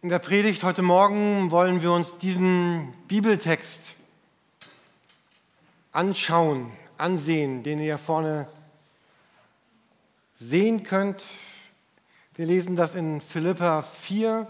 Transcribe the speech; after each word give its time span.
In 0.00 0.10
der 0.10 0.20
Predigt 0.20 0.62
heute 0.62 0.82
Morgen 0.82 1.50
wollen 1.50 1.82
wir 1.82 1.90
uns 1.90 2.18
diesen 2.18 2.94
Bibeltext 3.08 3.80
anschauen, 5.90 6.70
ansehen, 6.96 7.64
den 7.64 7.80
ihr 7.80 7.98
vorne 7.98 8.46
sehen 10.36 10.84
könnt. 10.84 11.24
Wir 12.36 12.46
lesen 12.46 12.76
das 12.76 12.94
in 12.94 13.20
Philippa 13.20 13.82
4, 13.82 14.46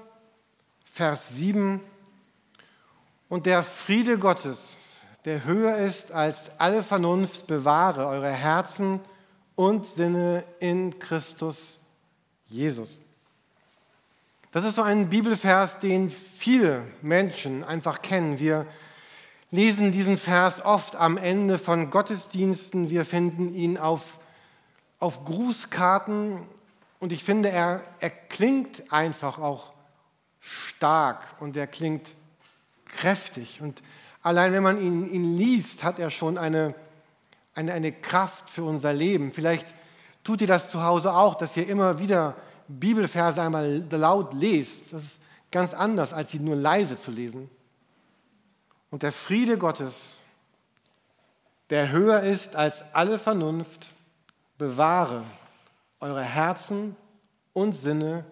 Vers 0.84 1.30
7. 1.30 1.80
Und 3.30 3.46
der 3.46 3.62
Friede 3.62 4.18
Gottes, 4.18 4.76
der 5.24 5.44
höher 5.44 5.78
ist 5.78 6.12
als 6.12 6.60
alle 6.60 6.82
Vernunft, 6.82 7.46
bewahre 7.46 8.06
eure 8.06 8.30
Herzen 8.30 9.00
und 9.54 9.86
Sinne 9.86 10.44
in 10.60 10.98
Christus 10.98 11.78
Jesus. 12.48 13.00
Das 14.50 14.64
ist 14.64 14.76
so 14.76 14.82
ein 14.82 15.10
Bibelvers, 15.10 15.78
den 15.78 16.08
viele 16.08 16.82
Menschen 17.02 17.64
einfach 17.64 18.00
kennen. 18.00 18.38
Wir 18.38 18.66
lesen 19.50 19.92
diesen 19.92 20.16
Vers 20.16 20.64
oft 20.64 20.96
am 20.96 21.18
Ende 21.18 21.58
von 21.58 21.90
Gottesdiensten. 21.90 22.88
Wir 22.88 23.04
finden 23.04 23.52
ihn 23.52 23.76
auf, 23.76 24.18
auf 25.00 25.22
Grußkarten. 25.26 26.38
Und 26.98 27.12
ich 27.12 27.24
finde, 27.24 27.50
er, 27.50 27.82
er 28.00 28.08
klingt 28.08 28.90
einfach 28.90 29.38
auch 29.38 29.74
stark 30.40 31.20
und 31.40 31.54
er 31.54 31.66
klingt 31.66 32.14
kräftig. 32.86 33.60
Und 33.60 33.82
allein 34.22 34.54
wenn 34.54 34.62
man 34.62 34.80
ihn, 34.80 35.12
ihn 35.12 35.36
liest, 35.36 35.84
hat 35.84 35.98
er 35.98 36.08
schon 36.08 36.38
eine, 36.38 36.74
eine, 37.54 37.74
eine 37.74 37.92
Kraft 37.92 38.48
für 38.48 38.64
unser 38.64 38.94
Leben. 38.94 39.30
Vielleicht 39.30 39.66
tut 40.24 40.40
ihr 40.40 40.46
das 40.46 40.70
zu 40.70 40.82
Hause 40.82 41.12
auch, 41.12 41.34
dass 41.34 41.54
ihr 41.58 41.68
immer 41.68 41.98
wieder 41.98 42.34
Bibelverse 42.68 43.42
einmal 43.42 43.84
laut 43.90 44.34
lest, 44.34 44.92
das 44.92 45.04
ist 45.04 45.20
ganz 45.50 45.74
anders, 45.74 46.12
als 46.12 46.30
sie 46.30 46.38
nur 46.38 46.56
leise 46.56 46.98
zu 46.98 47.10
lesen. 47.10 47.50
Und 48.90 49.02
der 49.02 49.12
Friede 49.12 49.58
Gottes, 49.58 50.22
der 51.70 51.90
höher 51.90 52.20
ist 52.20 52.56
als 52.56 52.84
alle 52.94 53.18
Vernunft, 53.18 53.92
bewahre 54.56 55.24
eure 56.00 56.22
Herzen 56.22 56.96
und 57.52 57.72
Sinne 57.72 58.24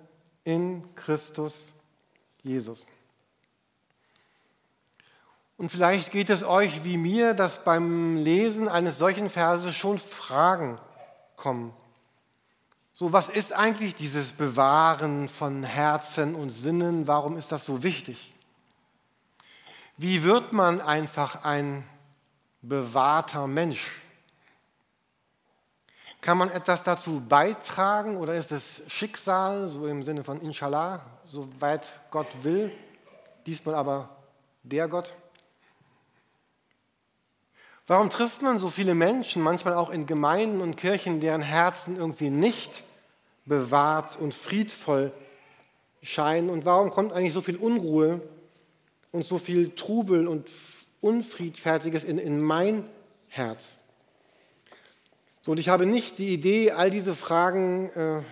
in 0.44 0.94
Christus 0.94 1.74
Jesus. 2.42 2.86
Und 5.58 5.70
vielleicht 5.70 6.10
geht 6.10 6.28
es 6.28 6.42
euch 6.42 6.84
wie 6.84 6.98
mir, 6.98 7.32
dass 7.34 7.64
beim 7.64 8.16
Lesen 8.16 8.68
eines 8.68 8.98
solchen 8.98 9.30
Verses 9.30 9.74
schon 9.74 9.98
Fragen 9.98 10.78
kommen. 11.36 11.72
So, 12.98 13.12
was 13.12 13.28
ist 13.28 13.52
eigentlich 13.52 13.94
dieses 13.94 14.32
Bewahren 14.32 15.28
von 15.28 15.62
Herzen 15.62 16.34
und 16.34 16.48
Sinnen? 16.48 17.06
Warum 17.06 17.36
ist 17.36 17.52
das 17.52 17.66
so 17.66 17.82
wichtig? 17.82 18.34
Wie 19.98 20.22
wird 20.22 20.54
man 20.54 20.80
einfach 20.80 21.44
ein 21.44 21.86
bewahrter 22.62 23.46
Mensch? 23.48 23.90
Kann 26.22 26.38
man 26.38 26.50
etwas 26.50 26.84
dazu 26.84 27.20
beitragen 27.20 28.16
oder 28.16 28.34
ist 28.34 28.50
es 28.50 28.80
Schicksal, 28.86 29.68
so 29.68 29.86
im 29.86 30.02
Sinne 30.02 30.24
von 30.24 30.40
Inshallah, 30.40 31.04
soweit 31.22 32.00
Gott 32.10 32.28
will, 32.44 32.72
diesmal 33.44 33.74
aber 33.74 34.08
der 34.62 34.88
Gott? 34.88 35.12
Warum 37.88 38.10
trifft 38.10 38.42
man 38.42 38.58
so 38.58 38.68
viele 38.68 38.94
Menschen, 38.96 39.42
manchmal 39.42 39.74
auch 39.74 39.90
in 39.90 40.06
Gemeinden 40.06 40.60
und 40.60 40.76
Kirchen, 40.76 41.20
deren 41.20 41.40
Herzen 41.40 41.96
irgendwie 41.96 42.30
nicht 42.30 42.82
bewahrt 43.44 44.18
und 44.18 44.34
friedvoll 44.34 45.12
scheinen? 46.02 46.50
Und 46.50 46.64
warum 46.64 46.90
kommt 46.90 47.12
eigentlich 47.12 47.32
so 47.32 47.40
viel 47.40 47.56
Unruhe 47.56 48.20
und 49.12 49.24
so 49.24 49.38
viel 49.38 49.70
Trubel 49.76 50.26
und 50.26 50.50
Unfriedfertiges 51.00 52.02
in, 52.02 52.18
in 52.18 52.40
mein 52.40 52.84
Herz? 53.28 53.78
So, 55.40 55.52
und 55.52 55.58
ich 55.58 55.68
habe 55.68 55.86
nicht 55.86 56.18
die 56.18 56.34
Idee, 56.34 56.72
all 56.72 56.90
diese 56.90 57.14
Fragen 57.14 57.88
äh, 57.90 58.22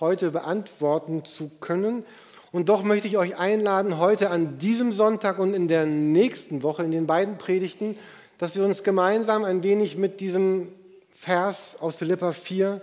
heute 0.00 0.30
beantworten 0.30 1.26
zu 1.26 1.50
können. 1.60 2.06
Und 2.52 2.70
doch 2.70 2.82
möchte 2.84 3.06
ich 3.06 3.18
euch 3.18 3.36
einladen, 3.36 3.98
heute 3.98 4.30
an 4.30 4.56
diesem 4.56 4.92
Sonntag 4.92 5.38
und 5.38 5.52
in 5.52 5.68
der 5.68 5.84
nächsten 5.84 6.62
Woche, 6.62 6.84
in 6.84 6.90
den 6.90 7.06
beiden 7.06 7.36
Predigten, 7.36 7.98
dass 8.38 8.56
wir 8.56 8.64
uns 8.64 8.82
gemeinsam 8.82 9.44
ein 9.44 9.62
wenig 9.62 9.96
mit 9.96 10.20
diesem 10.20 10.68
Vers 11.14 11.76
aus 11.80 11.96
Philippa 11.96 12.32
4 12.32 12.80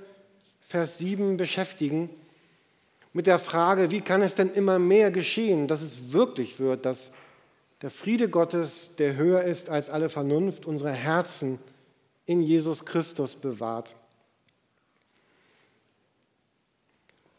Vers 0.72 1.00
7 1.00 1.36
beschäftigen, 1.36 2.10
mit 3.14 3.28
der 3.28 3.40
Frage, 3.40 3.92
wie 3.92 4.00
kann 4.00 4.22
es 4.22 4.36
denn 4.36 4.52
immer 4.52 4.80
mehr 4.80 5.12
geschehen, 5.12 5.68
dass 5.68 5.82
es 5.82 6.14
wirklich 6.14 6.60
wird, 6.60 6.86
dass 6.86 7.12
der 7.82 7.92
Friede 7.92 8.30
Gottes, 8.30 8.92
der 8.98 9.18
höher 9.18 9.42
ist 9.44 9.70
als 9.70 9.90
alle 9.90 10.08
Vernunft, 10.08 10.66
unsere 10.66 10.92
Herzen 10.92 11.60
in 12.26 12.42
Jesus 12.42 12.86
Christus 12.86 13.36
bewahrt. 13.36 13.96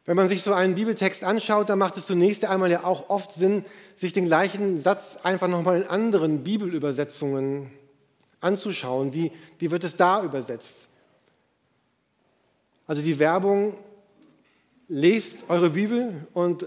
Wenn 0.04 0.16
man 0.16 0.28
sich 0.28 0.42
so 0.42 0.52
einen 0.52 0.74
Bibeltext 0.74 1.24
anschaut, 1.24 1.70
dann 1.70 1.78
macht 1.78 1.96
es 1.96 2.06
zunächst 2.06 2.44
einmal 2.44 2.70
ja 2.70 2.84
auch 2.84 3.08
oft 3.08 3.32
Sinn, 3.32 3.64
sich 3.96 4.12
den 4.12 4.26
gleichen 4.26 4.78
Satz 4.78 5.16
einfach 5.22 5.48
nochmal 5.48 5.80
in 5.80 5.88
anderen 5.88 6.42
Bibelübersetzungen 6.42 7.70
anzuschauen. 8.42 9.14
Wie, 9.14 9.32
wie 9.58 9.70
wird 9.70 9.84
es 9.84 9.96
da 9.96 10.22
übersetzt? 10.22 10.88
Also 12.86 13.00
die 13.00 13.18
Werbung, 13.18 13.74
lest 14.88 15.38
eure 15.48 15.70
Bibel 15.70 16.26
und 16.34 16.66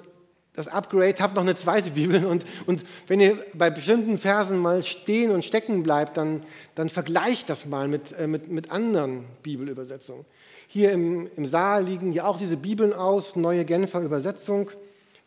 das 0.56 0.68
Upgrade 0.70 1.16
habt 1.20 1.36
noch 1.36 1.44
eine 1.44 1.56
zweite 1.56 1.92
Bibel 1.92 2.26
und, 2.26 2.46
und 2.66 2.84
wenn 3.08 3.20
ihr 3.20 3.38
bei 3.54 3.70
bestimmten 3.70 4.18
Versen 4.18 4.58
mal 4.58 4.84
stehen 4.84 5.32
und 5.32 5.44
stecken 5.44 5.84
bleibt, 5.84 6.18
dann, 6.18 6.44
dann 6.76 6.90
vergleicht 6.90 7.50
das 7.50 7.66
mal 7.66 7.88
mit, 7.88 8.14
äh, 8.14 8.28
mit, 8.28 8.50
mit 8.50 8.72
anderen 8.72 9.26
Bibelübersetzungen. 9.44 10.26
Hier 10.68 10.92
im, 10.94 11.30
im 11.36 11.46
Saal 11.46 11.84
liegen 11.84 12.14
ja 12.14 12.26
auch 12.26 12.38
diese 12.38 12.58
Bibeln 12.58 12.94
aus, 12.94 13.36
neue 13.36 13.66
Genfer 13.66 14.02
Übersetzung. 14.02 14.72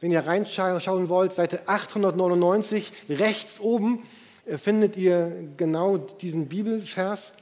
Wenn 0.00 0.10
ihr 0.10 0.26
reinschauen 0.26 1.08
wollt, 1.08 1.32
Seite 1.34 1.68
899, 1.68 2.92
rechts 3.08 3.60
oben 3.60 4.02
findet 4.56 4.96
ihr 4.96 5.50
genau 5.56 5.98
diesen 5.98 6.48
Bibelvers. 6.48 7.34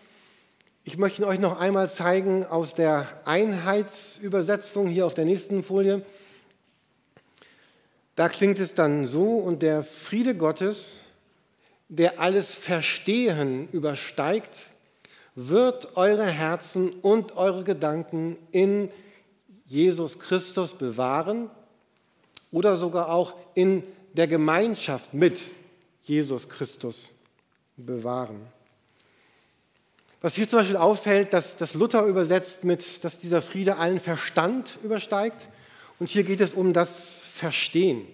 Ich 0.82 0.98
möchte 0.98 1.26
euch 1.26 1.38
noch 1.38 1.60
einmal 1.60 1.90
zeigen 1.90 2.44
aus 2.44 2.74
der 2.74 3.06
Einheitsübersetzung 3.24 4.88
hier 4.88 5.06
auf 5.06 5.14
der 5.14 5.24
nächsten 5.24 5.62
Folie. 5.62 6.04
Da 8.16 8.28
klingt 8.28 8.58
es 8.58 8.74
dann 8.74 9.04
so, 9.04 9.34
und 9.34 9.62
der 9.62 9.84
Friede 9.84 10.34
Gottes, 10.34 11.00
der 11.88 12.18
alles 12.18 12.46
Verstehen 12.54 13.68
übersteigt, 13.68 14.50
wird 15.34 15.96
eure 15.96 16.24
Herzen 16.24 16.90
und 16.90 17.36
eure 17.36 17.62
Gedanken 17.62 18.36
in 18.50 18.90
Jesus 19.66 20.18
Christus 20.18 20.74
bewahren 20.74 21.50
oder 22.50 22.76
sogar 22.76 23.10
auch 23.10 23.34
in 23.54 23.82
der 24.14 24.26
Gemeinschaft 24.26 25.12
mit 25.12 25.50
Jesus 26.06 26.48
Christus 26.48 27.12
bewahren. 27.76 28.40
Was 30.22 30.34
hier 30.34 30.48
zum 30.48 30.60
Beispiel 30.60 30.76
auffällt, 30.76 31.32
dass 31.32 31.56
das 31.56 31.74
Luther 31.74 32.04
übersetzt 32.04 32.64
mit, 32.64 33.04
dass 33.04 33.18
dieser 33.18 33.42
Friede 33.42 33.76
allen 33.76 34.00
Verstand 34.00 34.78
übersteigt. 34.82 35.48
Und 35.98 36.08
hier 36.08 36.22
geht 36.22 36.40
es 36.40 36.54
um 36.54 36.72
das 36.72 37.10
Verstehen. 37.32 38.06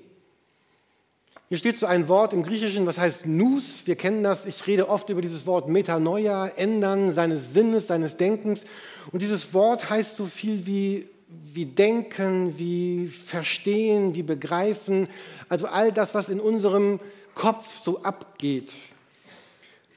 Hier 1.48 1.58
steht 1.58 1.78
so 1.78 1.86
ein 1.86 2.08
Wort 2.08 2.32
im 2.32 2.42
Griechischen, 2.42 2.86
was 2.86 2.96
heißt 2.96 3.26
Nous. 3.26 3.86
Wir 3.86 3.94
kennen 3.94 4.24
das. 4.24 4.46
Ich 4.46 4.66
rede 4.66 4.88
oft 4.88 5.10
über 5.10 5.20
dieses 5.20 5.46
Wort 5.46 5.68
Metanoia, 5.68 6.48
ändern 6.48 7.12
seines 7.12 7.52
Sinnes, 7.52 7.88
seines 7.88 8.16
Denkens. 8.16 8.64
Und 9.12 9.20
dieses 9.20 9.52
Wort 9.52 9.90
heißt 9.90 10.16
so 10.16 10.24
viel 10.24 10.66
wie, 10.66 11.08
wie 11.52 11.66
denken, 11.66 12.58
wie 12.58 13.06
verstehen, 13.06 14.14
wie 14.14 14.22
begreifen. 14.22 15.08
Also 15.50 15.66
all 15.66 15.92
das, 15.92 16.14
was 16.14 16.30
in 16.30 16.40
unserem 16.40 17.00
Kopf 17.34 17.82
so 17.82 18.02
abgeht. 18.02 18.72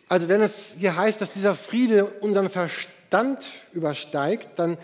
Also 0.07 0.29
wenn 0.29 0.41
es 0.41 0.73
hier 0.77 0.95
heißt, 0.95 1.19
dass 1.21 1.33
dieser 1.33 1.55
Friede 1.55 2.05
unseren 2.05 2.49
Verstand 2.49 3.45
übersteigt, 3.73 4.59
dann 4.59 4.77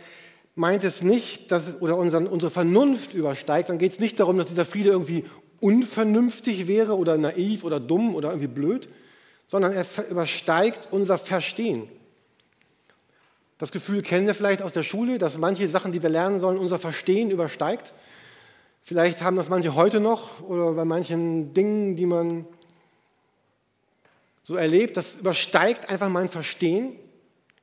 meint 0.56 0.84
es 0.84 1.02
nicht, 1.02 1.52
dass 1.52 1.82
oder 1.82 1.98
unseren, 1.98 2.28
unsere 2.28 2.52
Vernunft 2.52 3.14
übersteigt, 3.14 3.70
dann 3.70 3.78
geht 3.78 3.94
es 3.94 4.00
nicht 4.00 4.20
darum, 4.20 4.38
dass 4.38 4.48
dieser 4.48 4.66
Friede 4.66 4.90
irgendwie 4.90 5.26
unvernünftig 5.60 6.68
wäre 6.68 6.98
oder 6.98 7.18
naiv 7.18 7.64
oder 7.64 7.80
dumm 7.80 8.16
oder 8.16 8.30
irgendwie 8.30 8.48
blöd, 8.48 8.90
sondern 9.48 9.74
er 9.74 9.86
übersteigt 10.10 10.88
unser 10.92 11.18
Verstehen. 11.18 11.88
Das 13.58 13.72
Gefühl 13.72 14.02
kennen 14.02 14.26
wir 14.26 14.34
vielleicht 14.34 14.64
aus 14.64 14.74
der 14.74 14.82
Schule, 14.82 15.20
dass 15.20 15.38
manche 15.38 15.68
Sachen, 15.68 15.92
die 15.92 16.02
wir 16.02 16.10
lernen 16.10 16.40
sollen, 16.40 16.58
unser 16.58 16.80
Verstehen 16.80 17.30
übersteigt. 17.30 17.94
Vielleicht 18.84 19.22
haben 19.22 19.36
das 19.36 19.50
manche 19.50 19.76
heute 19.76 20.00
noch 20.00 20.42
oder 20.42 20.74
bei 20.74 20.86
manchen 20.86 21.54
Dingen, 21.54 21.96
die 21.96 22.06
man 22.06 22.46
so 24.42 24.56
erlebt, 24.56 24.98
das 24.98 25.16
übersteigt 25.16 25.90
einfach 25.90 26.10
mein 26.10 26.30
Verstehen. 26.30 26.96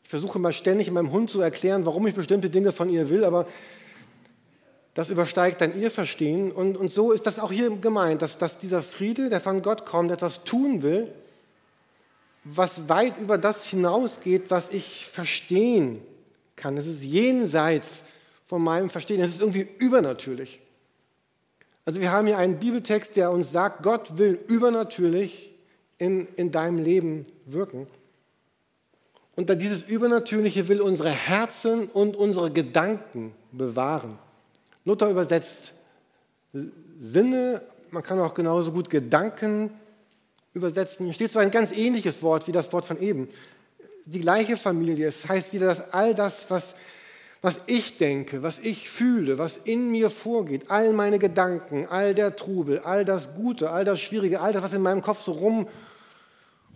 Ich 0.05 0.11
versuche 0.11 0.38
mal 0.38 0.53
ständig 0.53 0.91
meinem 0.91 1.12
Hund 1.12 1.31
zu 1.31 1.41
erklären, 1.41 1.85
warum 1.85 2.06
ich 2.06 2.15
bestimmte 2.15 2.50
Dinge 2.50 2.73
von 2.73 2.88
ihr 2.88 3.09
will, 3.09 3.25
aber 3.25 3.47
das 4.94 5.11
übersteigt 5.11 5.61
dann 5.61 5.79
ihr 5.79 5.91
Verstehen. 5.91 6.50
Und, 6.50 6.76
und 6.76 6.91
so 6.91 7.12
ist 7.12 7.26
das 7.26 7.38
auch 7.38 7.53
hier 7.53 7.71
gemeint, 7.71 8.23
dass, 8.23 8.38
dass 8.38 8.59
dieser 8.59 8.82
Friede, 8.82 9.29
der 9.29 9.41
von 9.41 9.62
Gott 9.62 9.85
kommt, 9.85 10.11
etwas 10.11 10.44
tun 10.44 10.82
will, 10.82 11.12
was 12.44 12.88
weit 12.88 13.19
über 13.19 13.38
das 13.38 13.67
hinausgeht, 13.67 14.44
was 14.49 14.71
ich 14.71 15.06
verstehen 15.06 16.00
kann. 16.56 16.76
Es 16.76 16.87
ist 16.87 17.03
jenseits 17.03 18.03
von 18.47 18.62
meinem 18.62 18.91
Verstehen. 18.91 19.21
Es 19.21 19.29
ist 19.29 19.41
irgendwie 19.41 19.69
übernatürlich. 19.79 20.61
Also 21.88 22.02
wir 22.02 22.12
haben 22.12 22.26
hier 22.26 22.37
einen 22.37 22.58
Bibeltext, 22.58 23.17
der 23.17 23.31
uns 23.31 23.50
sagt, 23.50 23.82
Gott 23.82 24.19
will 24.19 24.38
übernatürlich 24.46 25.55
in, 25.96 26.29
in 26.37 26.52
deinem 26.52 26.76
Leben 26.76 27.25
wirken. 27.46 27.87
Und 29.35 29.49
dieses 29.58 29.85
Übernatürliche 29.85 30.69
will 30.69 30.82
unsere 30.82 31.08
Herzen 31.08 31.87
und 31.87 32.14
unsere 32.14 32.50
Gedanken 32.50 33.32
bewahren. 33.52 34.19
Luther 34.85 35.08
übersetzt 35.08 35.73
Sinne, 37.00 37.62
man 37.90 38.02
kann 38.02 38.20
auch 38.20 38.35
genauso 38.35 38.70
gut 38.70 38.90
Gedanken 38.90 39.70
übersetzen. 40.52 41.06
Hier 41.06 41.14
steht 41.14 41.32
so 41.32 41.38
ein 41.38 41.50
ganz 41.50 41.73
ähnliches 41.73 42.23
Wort 42.23 42.46
wie 42.49 42.52
das 42.52 42.70
Wort 42.70 42.85
von 42.85 43.00
eben. 43.00 43.31
Die 44.05 44.20
gleiche 44.20 44.58
Familie. 44.58 45.08
Es 45.08 45.26
heißt 45.26 45.55
wieder, 45.55 45.69
dass 45.69 45.90
all 45.90 46.14
das, 46.14 46.50
was, 46.50 46.75
was 47.40 47.61
ich 47.67 47.96
denke, 47.96 48.43
was 48.43 48.58
ich 48.58 48.90
fühle, 48.90 49.38
was 49.38 49.58
in 49.58 49.90
mir 49.90 50.11
vorgeht, 50.11 50.70
all 50.70 50.93
meine 50.93 51.19
Gedanken, 51.19 51.87
all 51.88 52.14
der 52.14 52.37
Trubel, 52.37 52.81
all 52.81 53.05
das 53.05 53.35
Gute, 53.35 53.70
all 53.70 53.85
das 53.85 54.00
Schwierige, 54.00 54.40
all 54.40 54.52
das, 54.52 54.62
was 54.62 54.73
in 54.73 54.82
meinem 54.82 55.02
Kopf 55.02 55.23
so 55.23 55.32
rum, 55.32 55.69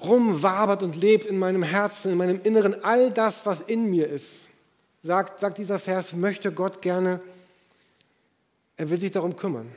rumwabert 0.00 0.82
und 0.82 0.96
lebt 0.96 1.26
in 1.26 1.38
meinem 1.38 1.62
Herzen, 1.62 2.12
in 2.12 2.18
meinem 2.18 2.40
Inneren, 2.42 2.84
all 2.84 3.10
das, 3.10 3.44
was 3.44 3.60
in 3.60 3.90
mir 3.90 4.08
ist, 4.08 4.48
sagt, 5.02 5.40
sagt 5.40 5.58
dieser 5.58 5.78
Vers, 5.78 6.12
möchte 6.12 6.52
Gott 6.52 6.80
gerne 6.80 7.20
er 8.76 8.90
will 8.90 8.98
sich 8.98 9.10
darum 9.10 9.36
kümmern. 9.36 9.70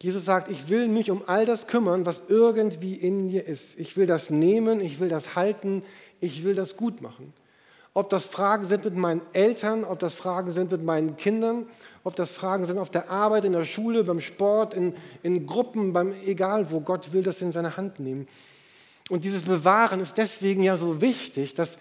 Jesus 0.00 0.24
sagt, 0.24 0.50
ich 0.50 0.68
will 0.68 0.88
mich 0.88 1.10
um 1.10 1.22
all 1.26 1.44
das 1.44 1.66
kümmern, 1.66 2.06
was 2.06 2.22
irgendwie 2.28 2.94
in 2.94 3.26
mir 3.26 3.44
ist. 3.46 3.78
Ich 3.78 3.96
will 3.96 4.06
das 4.06 4.30
nehmen, 4.30 4.80
ich 4.80 5.00
will 5.00 5.08
das 5.08 5.34
halten, 5.34 5.82
ich 6.20 6.44
will 6.44 6.54
das 6.54 6.76
gut 6.76 7.02
machen. 7.02 7.32
Ob 7.92 8.08
das 8.08 8.24
Fragen 8.26 8.66
sind 8.66 8.84
mit 8.84 8.96
meinen 8.96 9.22
Eltern, 9.32 9.84
ob 9.84 9.98
das 9.98 10.14
Fragen 10.14 10.52
sind 10.52 10.70
mit 10.70 10.84
meinen 10.84 11.16
Kindern, 11.16 11.66
ob 12.04 12.14
das 12.14 12.30
Fragen 12.30 12.64
sind 12.66 12.78
auf 12.78 12.90
der 12.90 13.10
Arbeit, 13.10 13.44
in 13.44 13.52
der 13.52 13.64
Schule, 13.64 14.04
beim 14.04 14.20
Sport, 14.20 14.74
in, 14.74 14.94
in 15.22 15.46
Gruppen, 15.46 15.92
beim 15.92 16.14
egal 16.24 16.70
wo, 16.70 16.80
Gott 16.80 17.12
will 17.12 17.22
das 17.22 17.42
in 17.42 17.50
seine 17.50 17.76
Hand 17.76 17.98
nehmen. 17.98 18.28
Und 19.08 19.24
dieses 19.24 19.42
Bewahren 19.42 20.00
ist 20.00 20.16
deswegen 20.16 20.62
ja 20.62 20.76
so 20.76 21.00
wichtig, 21.00 21.54
dass 21.54 21.78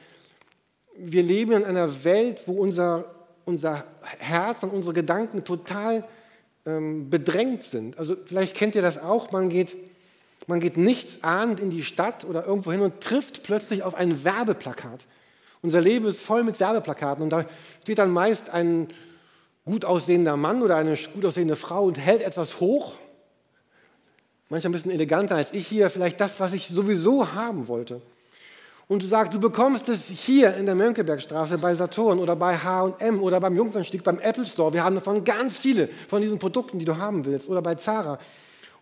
wir 0.98 1.22
leben 1.22 1.52
in 1.52 1.64
einer 1.64 2.04
Welt, 2.04 2.44
wo 2.48 2.54
unser 2.54 3.06
unser 3.50 3.84
Herz 4.20 4.64
und 4.64 4.70
unsere 4.70 4.94
Gedanken 4.94 5.44
total 5.44 6.06
ähm, 6.66 7.10
bedrängt 7.10 7.64
sind. 7.64 7.98
Also 7.98 8.16
vielleicht 8.26 8.56
kennt 8.56 8.76
ihr 8.76 8.82
das 8.82 9.02
auch, 9.02 9.32
man 9.32 9.50
geht, 9.50 9.76
man 10.48 10.60
geht 10.60 10.78
nichts 10.78 11.24
ahnend 11.24 11.60
in 11.60 11.72
die 11.72 11.84
Stadt 11.84 12.24
oder 12.24 12.46
irgendwo 12.46 12.72
hin 12.72 12.82
und 12.82 13.02
trifft 13.02 13.44
plötzlich 13.44 13.84
auf 13.84 13.96
ein 13.96 14.24
Werbeplakat. 14.24 15.06
Unser 15.62 15.82
Leben 15.82 16.06
ist 16.06 16.22
voll 16.22 16.44
mit 16.44 16.60
Werbeplakaten 16.60 17.24
und 17.24 17.30
da 17.30 17.46
steht 17.84 17.98
dann 17.98 18.12
meist 18.12 18.50
ein 18.50 18.88
gut 19.66 19.86
aussehender 19.86 20.38
Mann 20.38 20.62
oder 20.62 20.78
eine 20.78 20.96
gut 21.14 21.26
aussehende 21.26 21.56
Frau 21.56 21.86
und 21.86 21.98
hält 21.98 22.22
etwas 22.22 22.60
hoch. 22.60 22.94
Manchmal 24.50 24.70
ein 24.70 24.74
bisschen 24.74 24.92
eleganter 24.92 25.36
als 25.36 25.54
ich 25.54 25.68
hier, 25.68 25.90
vielleicht 25.90 26.20
das, 26.22 26.40
was 26.40 26.54
ich 26.54 26.68
sowieso 26.68 27.34
haben 27.34 27.68
wollte 27.68 28.02
und 28.90 29.04
du 29.04 29.08
sagst, 29.08 29.36
du 29.36 29.40
bekommst 29.40 29.88
es 29.88 30.08
hier 30.08 30.56
in 30.56 30.66
der 30.66 30.74
Mönckebergstraße 30.74 31.60
bei 31.60 31.76
Saturn 31.76 32.18
oder 32.18 32.36
bei 32.36 32.58
H&M 32.58 33.22
oder 33.22 33.40
beim 33.40 33.56
Jungfernstieg, 33.56 34.04
beim 34.04 34.18
Apple 34.18 34.48
Store. 34.48 34.74
Wir 34.74 34.84
haben 34.84 34.96
davon 34.96 35.24
ganz 35.24 35.60
viele 35.60 35.90
von 36.08 36.24
diesen 36.24 36.40
Produkten, 36.40 36.80
die 36.80 36.86
du 36.86 36.98
haben 36.98 37.24
willst. 37.24 37.48
Oder 37.50 37.62
bei 37.62 37.76
Zara. 37.76 38.18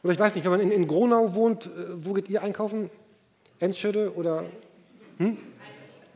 Oder 0.03 0.13
ich 0.13 0.19
weiß 0.19 0.33
nicht, 0.33 0.45
wenn 0.45 0.51
man 0.51 0.61
in, 0.61 0.71
in 0.71 0.87
Gronau 0.87 1.35
wohnt, 1.35 1.65
äh, 1.65 1.69
wo 1.97 2.13
geht 2.13 2.29
ihr 2.29 2.41
einkaufen? 2.41 2.89
Enschede 3.59 4.13
oder 4.15 4.45
hm? 5.17 5.37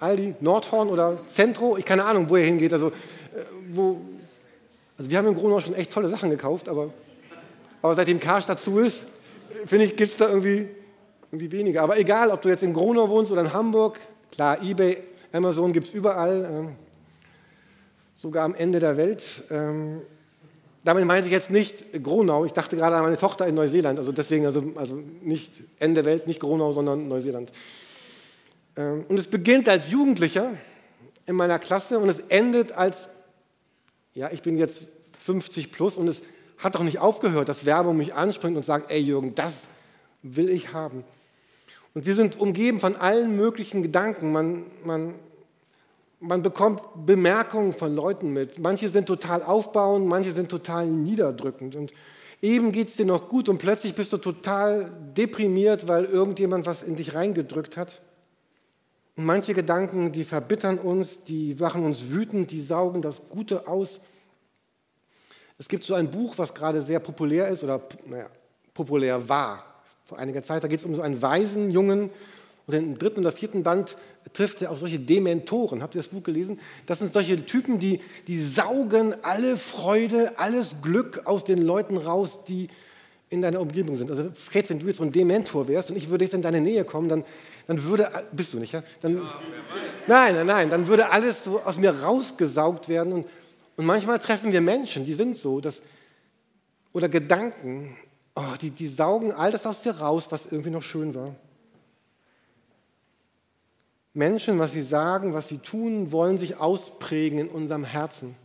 Aldi, 0.01 0.36
Nordhorn 0.42 0.89
oder 0.89 1.19
Centro? 1.27 1.77
Ich 1.77 1.86
keine 1.86 2.03
Ahnung, 2.03 2.30
wo 2.30 2.36
ihr 2.36 2.45
hingeht. 2.45 2.74
Also, 2.74 2.88
äh, 2.88 2.92
wo, 3.71 4.01
also 4.98 5.09
wir 5.09 5.18
haben 5.18 5.27
in 5.27 5.36
Gronau 5.36 5.59
schon 5.59 5.75
echt 5.75 5.92
tolle 5.92 6.09
Sachen 6.09 6.30
gekauft, 6.30 6.68
aber, 6.68 6.89
aber 7.81 7.95
seitdem 7.95 8.19
Karstadt 8.19 8.59
zu 8.59 8.80
ist, 8.80 9.06
finde 9.65 9.86
ich, 9.86 9.95
gibt 9.95 10.12
es 10.12 10.18
da 10.18 10.27
irgendwie 10.27 10.68
irgendwie 11.31 11.51
weniger. 11.51 11.83
Aber 11.83 11.98
egal, 11.98 12.30
ob 12.31 12.42
du 12.42 12.50
jetzt 12.50 12.63
in 12.63 12.74
Gronau 12.74 13.09
wohnst 13.09 13.31
oder 13.31 13.42
in 13.42 13.53
Hamburg, 13.53 14.00
klar, 14.31 14.62
eBay, 14.62 14.98
Amazon 15.31 15.71
gibt 15.71 15.88
es 15.88 15.94
überall, 15.94 16.50
ähm, 16.51 16.75
sogar 18.13 18.44
am 18.44 18.53
Ende 18.53 18.80
der 18.80 18.98
Welt. 18.98 19.24
Ähm, 19.50 20.01
damit 20.83 21.06
meinte 21.06 21.27
ich 21.27 21.31
jetzt 21.31 21.51
nicht 21.51 22.03
Gronau, 22.03 22.44
ich 22.44 22.53
dachte 22.53 22.75
gerade 22.75 22.95
an 22.95 23.03
meine 23.03 23.18
Tochter 23.18 23.48
in 23.48 23.56
Neuseeland, 23.56 24.00
also 24.00 24.12
deswegen, 24.12 24.45
also, 24.48 24.63
also 24.75 25.00
nicht 25.21 25.51
Ende 25.80 26.03
Welt, 26.06 26.27
nicht 26.27 26.39
Gronau, 26.39 26.71
sondern 26.71 27.07
Neuseeland. 27.07 27.51
Ähm, 28.77 29.06
und 29.07 29.18
es 29.19 29.27
beginnt 29.27 29.68
als 29.69 29.89
Jugendlicher 29.89 30.53
in 31.25 31.35
meiner 31.35 31.59
Klasse 31.59 32.00
und 32.00 32.09
es 32.09 32.19
endet 32.29 32.71
als, 32.71 33.09
ja, 34.13 34.29
ich 34.31 34.41
bin 34.41 34.57
jetzt 34.57 34.88
50 35.23 35.71
plus 35.71 35.97
und 35.97 36.07
es 36.07 36.21
hat 36.57 36.75
doch 36.75 36.83
nicht 36.83 37.00
aufgehört, 37.00 37.50
dass 37.50 37.65
Werbung 37.65 37.97
mich 37.97 38.13
anspringt 38.13 38.57
und 38.57 38.63
sagt, 38.63 38.91
ey 38.91 39.00
Jürgen, 39.00 39.35
das 39.35 39.68
will 40.21 40.50
ich 40.50 40.73
haben. 40.73 41.03
Und 41.94 42.06
wir 42.06 42.15
sind 42.15 42.39
umgeben 42.39 42.79
von 42.79 42.95
allen 42.95 43.35
möglichen 43.35 43.83
Gedanken. 43.83 44.31
Man, 44.31 44.63
man, 44.85 45.13
man 46.19 46.41
bekommt 46.41 46.81
Bemerkungen 47.06 47.74
von 47.74 47.94
Leuten 47.94 48.31
mit. 48.31 48.59
Manche 48.59 48.88
sind 48.89 49.07
total 49.07 49.44
aufbauend, 49.44 50.07
manche 50.07 50.31
sind 50.31 50.50
total 50.50 50.88
niederdrückend. 50.88 51.75
Und 51.75 51.91
eben 52.41 52.71
geht 52.71 52.89
es 52.89 52.95
dir 52.95 53.06
noch 53.06 53.27
gut 53.27 53.50
und 53.50 53.57
plötzlich 53.57 53.94
bist 53.94 54.13
du 54.13 54.17
total 54.17 54.91
deprimiert, 55.17 55.88
weil 55.88 56.06
irgendjemand 56.06 56.65
was 56.65 56.83
in 56.83 56.95
dich 56.95 57.13
reingedrückt 57.13 57.75
hat. 57.75 58.01
Und 59.21 59.27
manche 59.27 59.53
Gedanken, 59.53 60.12
die 60.12 60.23
verbittern 60.23 60.79
uns, 60.79 61.23
die 61.25 61.56
machen 61.59 61.85
uns 61.85 62.09
wütend, 62.09 62.50
die 62.50 62.59
saugen 62.59 63.03
das 63.03 63.21
Gute 63.29 63.68
aus. 63.68 64.00
Es 65.59 65.68
gibt 65.68 65.83
so 65.83 65.94
ein 65.94 66.09
Buch, 66.09 66.39
was 66.39 66.56
gerade 66.56 66.81
sehr 66.81 67.00
populär 67.00 67.47
ist 67.50 67.63
oder 67.63 67.83
naja, 68.07 68.25
populär 68.73 69.29
war 69.29 69.63
vor 70.06 70.18
einiger 70.18 70.41
Zeit. 70.41 70.63
Da 70.63 70.68
geht 70.68 70.79
es 70.79 70.85
um 70.85 70.95
so 70.95 71.03
einen 71.03 71.21
weisen 71.21 71.69
Jungen. 71.69 72.09
Und 72.65 72.73
im 72.73 72.97
dritten 72.97 73.19
oder 73.19 73.31
vierten 73.31 73.62
Band 73.62 73.95
trifft 74.33 74.63
er 74.63 74.71
auf 74.71 74.79
solche 74.79 74.97
Dementoren. 74.97 75.83
Habt 75.83 75.94
ihr 75.94 76.01
das 76.01 76.07
Buch 76.07 76.24
gelesen? 76.24 76.59
Das 76.88 76.97
sind 76.97 77.13
solche 77.13 77.45
Typen, 77.45 77.77
die, 77.77 78.00
die 78.27 78.41
saugen 78.41 79.13
alle 79.21 79.56
Freude, 79.56 80.39
alles 80.39 80.77
Glück 80.81 81.22
aus 81.25 81.43
den 81.43 81.62
Leuten 81.62 81.98
raus, 81.98 82.39
die 82.48 82.69
in 83.29 83.43
deiner 83.43 83.62
Umgebung 83.62 83.96
sind. 83.96 84.10
Also 84.10 84.31
Fred, 84.34 84.67
wenn 84.72 84.79
du 84.79 84.88
jetzt 84.88 84.98
so 84.98 85.03
ein 85.03 85.12
Dementor 85.12 85.67
wärst 85.67 85.91
und 85.91 85.96
ich 85.96 86.10
würde 86.10 86.25
jetzt 86.25 86.34
in 86.34 86.41
deine 86.41 86.60
Nähe 86.60 86.84
kommen, 86.86 87.07
dann, 87.07 87.24
dann 87.68 87.84
würde, 87.84 88.10
bist 88.32 88.53
du 88.53 88.60
nicht, 88.60 88.74
ja? 88.74 88.84
Dann, 89.01 89.18
ja 89.18 89.39
nein, 90.08 90.36
nein, 90.36 90.46
nein, 90.48 90.70
dann 90.70 90.88
würde 90.88 91.10
alles 91.10 91.44
so 91.44 91.62
aus 91.62 91.77
mir 91.77 91.91
rausgesaugt 92.01 92.89
werden. 92.89 93.13
Und, 93.13 93.27
und 93.77 93.86
manchmal 93.86 94.20
treffen 94.20 94.51
wir 94.51 94.62
Menschen, 94.62 95.06
die 95.06 95.13
sind 95.13 95.38
so, 95.38 95.62
dass, 95.62 95.82
oder 96.94 97.10
Gedanken, 97.10 97.96
oh, 98.36 98.56
die, 98.60 98.72
die 98.72 98.88
saugen 98.88 99.32
all 99.32 99.51
das 99.51 99.65
aus 99.65 99.82
dir 99.82 99.98
raus, 99.98 100.27
was 100.30 100.51
irgendwie 100.51 100.70
noch 100.70 100.84
schön 100.84 101.15
war. 101.15 101.36
Menschen, 104.13 104.60
was 104.60 104.74
sie 104.74 104.84
sagen, 104.84 105.34
was 105.34 105.48
sie 105.48 105.60
tun, 105.60 106.12
wollen 106.12 106.38
sich 106.38 106.58
ausprägen 106.58 107.39
in 107.39 107.48
unserem 107.48 107.86
Herzen, 107.86 108.36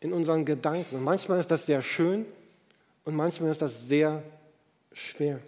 in 0.00 0.12
unseren 0.12 0.44
Gedanken. 0.44 0.96
Und 0.96 1.04
manchmal 1.04 1.38
ist 1.38 1.50
das 1.50 1.66
sehr 1.66 1.82
schön 1.82 2.26
und 3.04 3.14
manchmal 3.14 3.50
ist 3.50 3.62
das 3.62 3.86
sehr 3.86 4.22
schwer. 4.92 5.38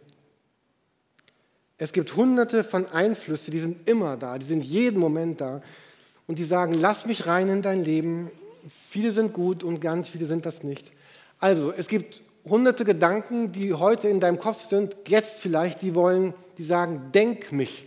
Es 1.76 1.92
gibt 1.92 2.14
hunderte 2.14 2.62
von 2.62 2.86
Einflüssen, 2.86 3.50
die 3.50 3.60
sind 3.60 3.88
immer 3.88 4.16
da, 4.16 4.38
die 4.38 4.46
sind 4.46 4.62
jeden 4.62 5.00
Moment 5.00 5.40
da. 5.40 5.60
Und 6.26 6.38
die 6.38 6.44
sagen, 6.44 6.74
lass 6.74 7.06
mich 7.06 7.26
rein 7.26 7.48
in 7.48 7.62
dein 7.62 7.84
Leben. 7.84 8.30
Viele 8.88 9.12
sind 9.12 9.32
gut 9.32 9.62
und 9.62 9.80
ganz 9.80 10.08
viele 10.08 10.26
sind 10.26 10.46
das 10.46 10.62
nicht. 10.62 10.92
Also, 11.38 11.72
es 11.72 11.88
gibt 11.88 12.22
hunderte 12.44 12.84
Gedanken, 12.84 13.52
die 13.52 13.74
heute 13.74 14.08
in 14.08 14.20
deinem 14.20 14.38
Kopf 14.38 14.66
sind, 14.66 14.96
jetzt 15.08 15.40
vielleicht, 15.40 15.82
die 15.82 15.94
wollen, 15.94 16.32
die 16.58 16.62
sagen, 16.62 17.10
denk 17.12 17.52
mich. 17.52 17.86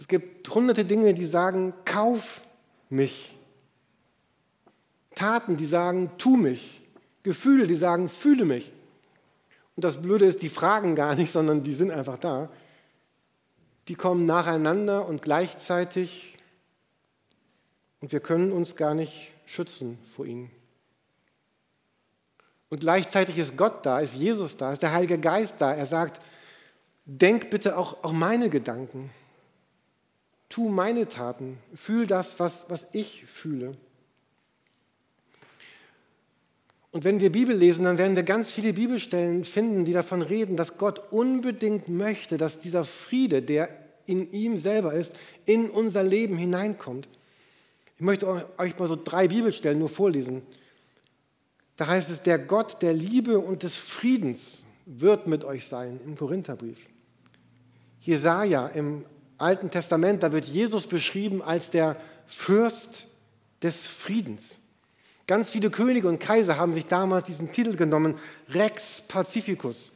Es 0.00 0.08
gibt 0.08 0.48
hunderte 0.52 0.84
Dinge, 0.84 1.14
die 1.14 1.24
sagen, 1.24 1.72
kauf 1.84 2.42
mich. 2.90 3.34
Taten, 5.14 5.56
die 5.56 5.66
sagen, 5.66 6.10
tu 6.18 6.36
mich. 6.36 6.82
Gefühle, 7.22 7.66
die 7.66 7.76
sagen, 7.76 8.08
fühle 8.08 8.44
mich. 8.44 8.72
Und 9.76 9.84
das 9.84 10.00
Blöde 10.00 10.24
ist, 10.24 10.42
die 10.42 10.48
fragen 10.48 10.94
gar 10.94 11.14
nicht, 11.14 11.32
sondern 11.32 11.62
die 11.62 11.74
sind 11.74 11.90
einfach 11.90 12.18
da. 12.18 12.48
Die 13.88 13.94
kommen 13.94 14.24
nacheinander 14.26 15.06
und 15.06 15.22
gleichzeitig 15.22 16.38
und 18.00 18.12
wir 18.12 18.20
können 18.20 18.52
uns 18.52 18.76
gar 18.76 18.94
nicht 18.94 19.32
schützen 19.46 19.98
vor 20.14 20.26
ihnen. 20.26 20.50
Und 22.70 22.80
gleichzeitig 22.80 23.38
ist 23.38 23.56
Gott 23.56 23.84
da, 23.86 24.00
ist 24.00 24.14
Jesus 24.14 24.56
da, 24.56 24.72
ist 24.72 24.82
der 24.82 24.92
Heilige 24.92 25.18
Geist 25.18 25.56
da. 25.58 25.72
Er 25.72 25.86
sagt, 25.86 26.20
denk 27.04 27.50
bitte 27.50 27.76
auch, 27.76 28.02
auch 28.02 28.12
meine 28.12 28.50
Gedanken. 28.50 29.10
Tu 30.48 30.68
meine 30.68 31.08
Taten. 31.08 31.58
Fühl 31.74 32.06
das, 32.06 32.38
was, 32.40 32.64
was 32.68 32.86
ich 32.92 33.24
fühle. 33.26 33.76
Und 36.94 37.02
wenn 37.02 37.18
wir 37.18 37.32
Bibel 37.32 37.56
lesen, 37.56 37.86
dann 37.86 37.98
werden 37.98 38.14
wir 38.14 38.22
ganz 38.22 38.52
viele 38.52 38.72
Bibelstellen 38.72 39.42
finden, 39.42 39.84
die 39.84 39.92
davon 39.92 40.22
reden, 40.22 40.56
dass 40.56 40.78
Gott 40.78 41.10
unbedingt 41.10 41.88
möchte, 41.88 42.36
dass 42.36 42.60
dieser 42.60 42.84
Friede, 42.84 43.42
der 43.42 43.68
in 44.06 44.30
ihm 44.30 44.58
selber 44.58 44.94
ist, 44.94 45.12
in 45.44 45.70
unser 45.70 46.04
Leben 46.04 46.36
hineinkommt. 46.36 47.08
Ich 47.96 48.00
möchte 48.00 48.28
euch 48.58 48.78
mal 48.78 48.86
so 48.86 48.94
drei 48.94 49.26
Bibelstellen 49.26 49.80
nur 49.80 49.88
vorlesen. 49.88 50.42
Da 51.76 51.88
heißt 51.88 52.10
es, 52.10 52.22
der 52.22 52.38
Gott 52.38 52.80
der 52.80 52.92
Liebe 52.92 53.40
und 53.40 53.64
des 53.64 53.76
Friedens 53.76 54.62
wird 54.86 55.26
mit 55.26 55.42
euch 55.42 55.66
sein 55.66 55.98
im 56.04 56.16
Korintherbrief. 56.16 56.78
Jesaja 58.02 58.68
im 58.68 59.04
Alten 59.36 59.68
Testament, 59.68 60.22
da 60.22 60.30
wird 60.30 60.44
Jesus 60.44 60.86
beschrieben 60.86 61.42
als 61.42 61.72
der 61.72 61.96
Fürst 62.28 63.08
des 63.64 63.88
Friedens. 63.88 64.60
Ganz 65.26 65.50
viele 65.50 65.70
Könige 65.70 66.08
und 66.08 66.18
Kaiser 66.18 66.58
haben 66.58 66.74
sich 66.74 66.86
damals 66.86 67.24
diesen 67.24 67.52
Titel 67.52 67.76
genommen, 67.76 68.16
Rex 68.50 69.02
Pacificus, 69.08 69.92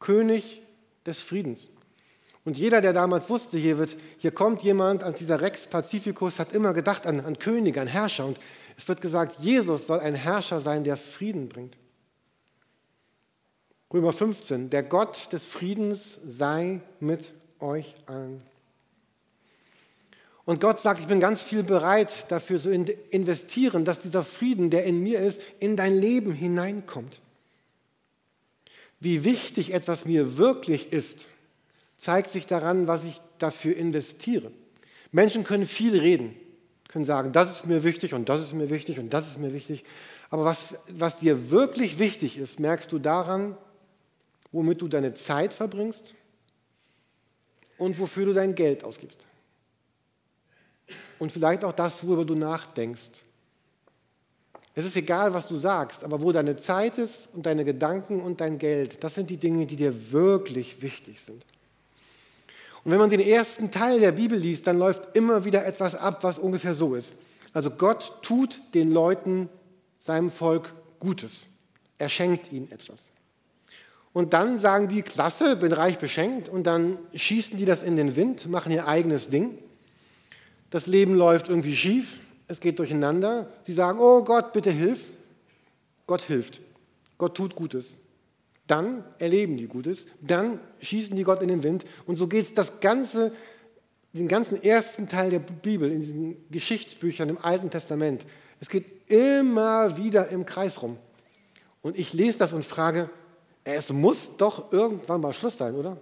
König 0.00 0.62
des 1.04 1.20
Friedens. 1.20 1.70
Und 2.44 2.58
jeder, 2.58 2.80
der 2.80 2.92
damals 2.92 3.28
wusste, 3.30 3.56
hier, 3.56 3.78
wird, 3.78 3.96
hier 4.18 4.30
kommt 4.30 4.62
jemand 4.62 5.02
an 5.02 5.14
dieser 5.14 5.40
Rex 5.40 5.66
Pacificus, 5.66 6.38
hat 6.38 6.52
immer 6.52 6.74
gedacht 6.74 7.06
an, 7.06 7.20
an 7.20 7.38
Könige, 7.38 7.80
an 7.80 7.88
Herrscher. 7.88 8.26
Und 8.26 8.38
es 8.76 8.86
wird 8.86 9.00
gesagt, 9.00 9.40
Jesus 9.40 9.86
soll 9.86 10.00
ein 10.00 10.14
Herrscher 10.14 10.60
sein, 10.60 10.84
der 10.84 10.96
Frieden 10.96 11.48
bringt. 11.48 11.76
Römer 13.92 14.12
15, 14.12 14.70
der 14.70 14.82
Gott 14.82 15.32
des 15.32 15.46
Friedens 15.46 16.18
sei 16.26 16.80
mit 17.00 17.32
euch 17.60 17.94
allen. 18.06 18.42
Und 20.46 20.60
Gott 20.60 20.78
sagt, 20.80 21.00
ich 21.00 21.06
bin 21.06 21.20
ganz 21.20 21.40
viel 21.40 21.62
bereit 21.62 22.30
dafür 22.30 22.60
zu 22.60 22.70
investieren, 22.70 23.84
dass 23.84 24.00
dieser 24.00 24.24
Frieden, 24.24 24.68
der 24.68 24.84
in 24.84 25.02
mir 25.02 25.20
ist, 25.20 25.40
in 25.58 25.76
dein 25.76 25.98
Leben 25.98 26.32
hineinkommt. 26.34 27.22
Wie 29.00 29.24
wichtig 29.24 29.72
etwas 29.72 30.04
mir 30.04 30.36
wirklich 30.36 30.92
ist, 30.92 31.26
zeigt 31.96 32.28
sich 32.30 32.46
daran, 32.46 32.86
was 32.86 33.04
ich 33.04 33.20
dafür 33.38 33.76
investiere. 33.76 34.50
Menschen 35.12 35.44
können 35.44 35.66
viel 35.66 35.98
reden, 35.98 36.36
können 36.88 37.06
sagen, 37.06 37.32
das 37.32 37.50
ist 37.50 37.66
mir 37.66 37.82
wichtig 37.82 38.12
und 38.12 38.28
das 38.28 38.42
ist 38.42 38.52
mir 38.52 38.68
wichtig 38.68 38.98
und 38.98 39.10
das 39.14 39.26
ist 39.26 39.38
mir 39.38 39.52
wichtig. 39.54 39.84
Aber 40.28 40.44
was, 40.44 40.74
was 40.88 41.18
dir 41.18 41.50
wirklich 41.50 41.98
wichtig 41.98 42.36
ist, 42.36 42.60
merkst 42.60 42.92
du 42.92 42.98
daran, 42.98 43.56
womit 44.52 44.82
du 44.82 44.88
deine 44.88 45.14
Zeit 45.14 45.54
verbringst 45.54 46.14
und 47.78 47.98
wofür 47.98 48.26
du 48.26 48.34
dein 48.34 48.54
Geld 48.54 48.84
ausgibst 48.84 49.24
und 51.18 51.32
vielleicht 51.32 51.64
auch 51.64 51.72
das, 51.72 52.06
worüber 52.06 52.24
du 52.24 52.34
nachdenkst. 52.34 53.22
Es 54.76 54.84
ist 54.84 54.96
egal, 54.96 55.32
was 55.32 55.46
du 55.46 55.54
sagst, 55.54 56.02
aber 56.02 56.20
wo 56.20 56.32
deine 56.32 56.56
Zeit 56.56 56.98
ist 56.98 57.28
und 57.32 57.46
deine 57.46 57.64
Gedanken 57.64 58.20
und 58.20 58.40
dein 58.40 58.58
Geld, 58.58 59.04
das 59.04 59.14
sind 59.14 59.30
die 59.30 59.36
Dinge, 59.36 59.66
die 59.66 59.76
dir 59.76 60.12
wirklich 60.12 60.82
wichtig 60.82 61.20
sind. 61.20 61.44
Und 62.82 62.90
wenn 62.90 62.98
man 62.98 63.08
den 63.08 63.20
ersten 63.20 63.70
Teil 63.70 64.00
der 64.00 64.12
Bibel 64.12 64.36
liest, 64.36 64.66
dann 64.66 64.78
läuft 64.78 65.16
immer 65.16 65.44
wieder 65.44 65.64
etwas 65.64 65.94
ab, 65.94 66.22
was 66.22 66.38
ungefähr 66.38 66.74
so 66.74 66.94
ist. 66.94 67.16
Also 67.52 67.70
Gott 67.70 68.18
tut 68.22 68.60
den 68.74 68.92
Leuten, 68.92 69.48
seinem 70.04 70.30
Volk 70.30 70.74
Gutes. 70.98 71.48
Er 71.96 72.08
schenkt 72.08 72.52
ihnen 72.52 72.70
etwas. 72.70 73.10
Und 74.12 74.32
dann 74.34 74.58
sagen 74.58 74.88
die, 74.88 75.02
klasse, 75.02 75.56
bin 75.56 75.72
reich 75.72 75.98
beschenkt. 75.98 76.48
Und 76.48 76.64
dann 76.64 76.98
schießen 77.14 77.56
die 77.56 77.64
das 77.64 77.82
in 77.82 77.96
den 77.96 78.16
Wind, 78.16 78.48
machen 78.48 78.70
ihr 78.70 78.86
eigenes 78.86 79.30
Ding 79.30 79.58
das 80.74 80.88
Leben 80.88 81.14
läuft 81.14 81.48
irgendwie 81.48 81.76
schief, 81.76 82.18
es 82.48 82.58
geht 82.58 82.80
durcheinander. 82.80 83.48
Sie 83.64 83.72
sagen, 83.72 84.00
oh 84.00 84.24
Gott, 84.24 84.52
bitte 84.52 84.72
hilf. 84.72 85.12
Gott 86.08 86.22
hilft. 86.22 86.60
Gott 87.16 87.36
tut 87.36 87.54
Gutes. 87.54 87.98
Dann 88.66 89.04
erleben 89.20 89.56
die 89.56 89.68
Gutes, 89.68 90.08
dann 90.20 90.58
schießen 90.82 91.14
die 91.14 91.22
Gott 91.22 91.42
in 91.42 91.48
den 91.48 91.62
Wind. 91.62 91.84
Und 92.06 92.16
so 92.16 92.26
geht 92.26 92.46
es 92.46 92.54
das 92.54 92.80
ganze, 92.80 93.30
den 94.14 94.26
ganzen 94.26 94.60
ersten 94.60 95.08
Teil 95.08 95.30
der 95.30 95.38
Bibel, 95.38 95.92
in 95.92 96.00
diesen 96.00 96.50
Geschichtsbüchern 96.50 97.28
im 97.28 97.38
Alten 97.38 97.70
Testament. 97.70 98.26
Es 98.58 98.68
geht 98.68 99.08
immer 99.08 99.96
wieder 99.96 100.28
im 100.30 100.44
Kreis 100.44 100.82
rum. 100.82 100.96
Und 101.82 101.96
ich 101.96 102.12
lese 102.14 102.38
das 102.38 102.52
und 102.52 102.64
frage, 102.64 103.10
es 103.62 103.92
muss 103.92 104.36
doch 104.38 104.72
irgendwann 104.72 105.20
mal 105.20 105.34
Schluss 105.34 105.56
sein, 105.56 105.76
oder? 105.76 105.98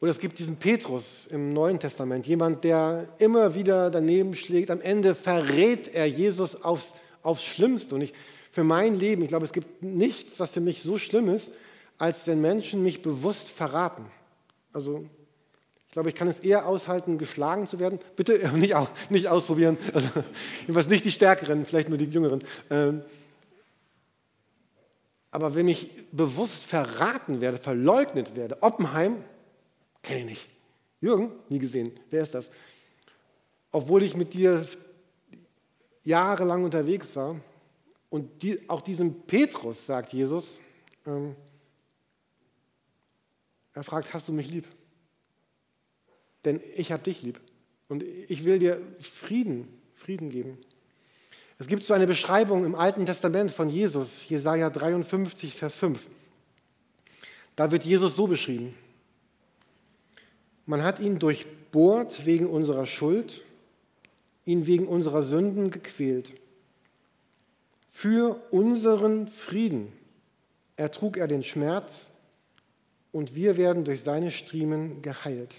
Oder 0.00 0.12
es 0.12 0.20
gibt 0.20 0.38
diesen 0.38 0.56
Petrus 0.56 1.26
im 1.26 1.52
Neuen 1.52 1.80
Testament, 1.80 2.26
jemand, 2.26 2.62
der 2.62 3.06
immer 3.18 3.54
wieder 3.54 3.90
daneben 3.90 4.34
schlägt. 4.34 4.70
Am 4.70 4.80
Ende 4.80 5.14
verrät 5.14 5.92
er 5.92 6.06
Jesus 6.06 6.62
aufs, 6.62 6.94
aufs 7.22 7.42
Schlimmste. 7.42 7.96
Und 7.96 8.02
ich, 8.02 8.14
für 8.52 8.62
mein 8.62 8.96
Leben, 8.96 9.22
ich 9.22 9.28
glaube, 9.28 9.44
es 9.44 9.52
gibt 9.52 9.82
nichts, 9.82 10.38
was 10.38 10.52
für 10.52 10.60
mich 10.60 10.82
so 10.82 10.98
schlimm 10.98 11.28
ist, 11.28 11.52
als 11.98 12.26
wenn 12.28 12.40
Menschen 12.40 12.82
mich 12.82 13.02
bewusst 13.02 13.48
verraten. 13.48 14.06
Also 14.72 15.04
ich 15.88 15.92
glaube, 15.92 16.10
ich 16.10 16.14
kann 16.14 16.28
es 16.28 16.40
eher 16.40 16.66
aushalten, 16.66 17.18
geschlagen 17.18 17.66
zu 17.66 17.78
werden. 17.78 17.98
Bitte 18.14 18.38
nicht, 18.54 18.76
nicht 19.10 19.28
ausprobieren. 19.28 19.78
Also, 19.94 20.08
jedenfalls 20.60 20.88
nicht 20.88 21.06
die 21.06 21.12
Stärkeren, 21.12 21.66
vielleicht 21.66 21.88
nur 21.88 21.98
die 21.98 22.04
Jüngeren. 22.04 22.44
Ähm, 22.70 23.02
aber 25.30 25.54
wenn 25.54 25.66
ich 25.66 25.90
bewusst 26.12 26.66
verraten 26.66 27.40
werde, 27.40 27.58
verleugnet 27.58 28.36
werde, 28.36 28.62
Oppenheim, 28.62 29.24
Kenne 30.08 30.20
ich 30.20 30.26
nicht. 30.26 30.48
Jürgen? 31.02 31.32
Nie 31.50 31.58
gesehen. 31.58 31.92
Wer 32.08 32.22
ist 32.22 32.34
das? 32.34 32.50
Obwohl 33.70 34.02
ich 34.02 34.16
mit 34.16 34.32
dir 34.32 34.66
jahrelang 36.02 36.64
unterwegs 36.64 37.14
war 37.14 37.38
und 38.08 38.42
die, 38.42 38.70
auch 38.70 38.80
diesem 38.80 39.20
Petrus 39.26 39.84
sagt 39.84 40.14
Jesus, 40.14 40.62
ähm, 41.04 41.36
er 43.74 43.84
fragt, 43.84 44.14
hast 44.14 44.26
du 44.28 44.32
mich 44.32 44.50
lieb? 44.50 44.66
Denn 46.46 46.58
ich 46.74 46.90
habe 46.90 47.02
dich 47.02 47.20
lieb 47.20 47.38
und 47.88 48.02
ich 48.02 48.44
will 48.44 48.58
dir 48.58 48.80
Frieden, 49.00 49.68
Frieden 49.94 50.30
geben. 50.30 50.56
Es 51.58 51.66
gibt 51.66 51.84
so 51.84 51.92
eine 51.92 52.06
Beschreibung 52.06 52.64
im 52.64 52.74
Alten 52.74 53.04
Testament 53.04 53.50
von 53.50 53.68
Jesus, 53.68 54.26
Jesaja 54.26 54.70
53, 54.70 55.52
Vers 55.52 55.74
5. 55.74 56.00
Da 57.56 57.70
wird 57.70 57.84
Jesus 57.84 58.16
so 58.16 58.26
beschrieben. 58.26 58.74
Man 60.68 60.82
hat 60.82 61.00
ihn 61.00 61.18
durchbohrt 61.18 62.26
wegen 62.26 62.46
unserer 62.46 62.84
Schuld, 62.84 63.42
ihn 64.44 64.66
wegen 64.66 64.86
unserer 64.86 65.22
Sünden 65.22 65.70
gequält. 65.70 66.34
Für 67.90 68.38
unseren 68.50 69.28
Frieden 69.28 69.90
ertrug 70.76 71.16
er 71.16 71.26
den 71.26 71.42
Schmerz 71.42 72.10
und 73.12 73.34
wir 73.34 73.56
werden 73.56 73.84
durch 73.84 74.02
seine 74.02 74.30
Striemen 74.30 75.00
geheilt. 75.00 75.54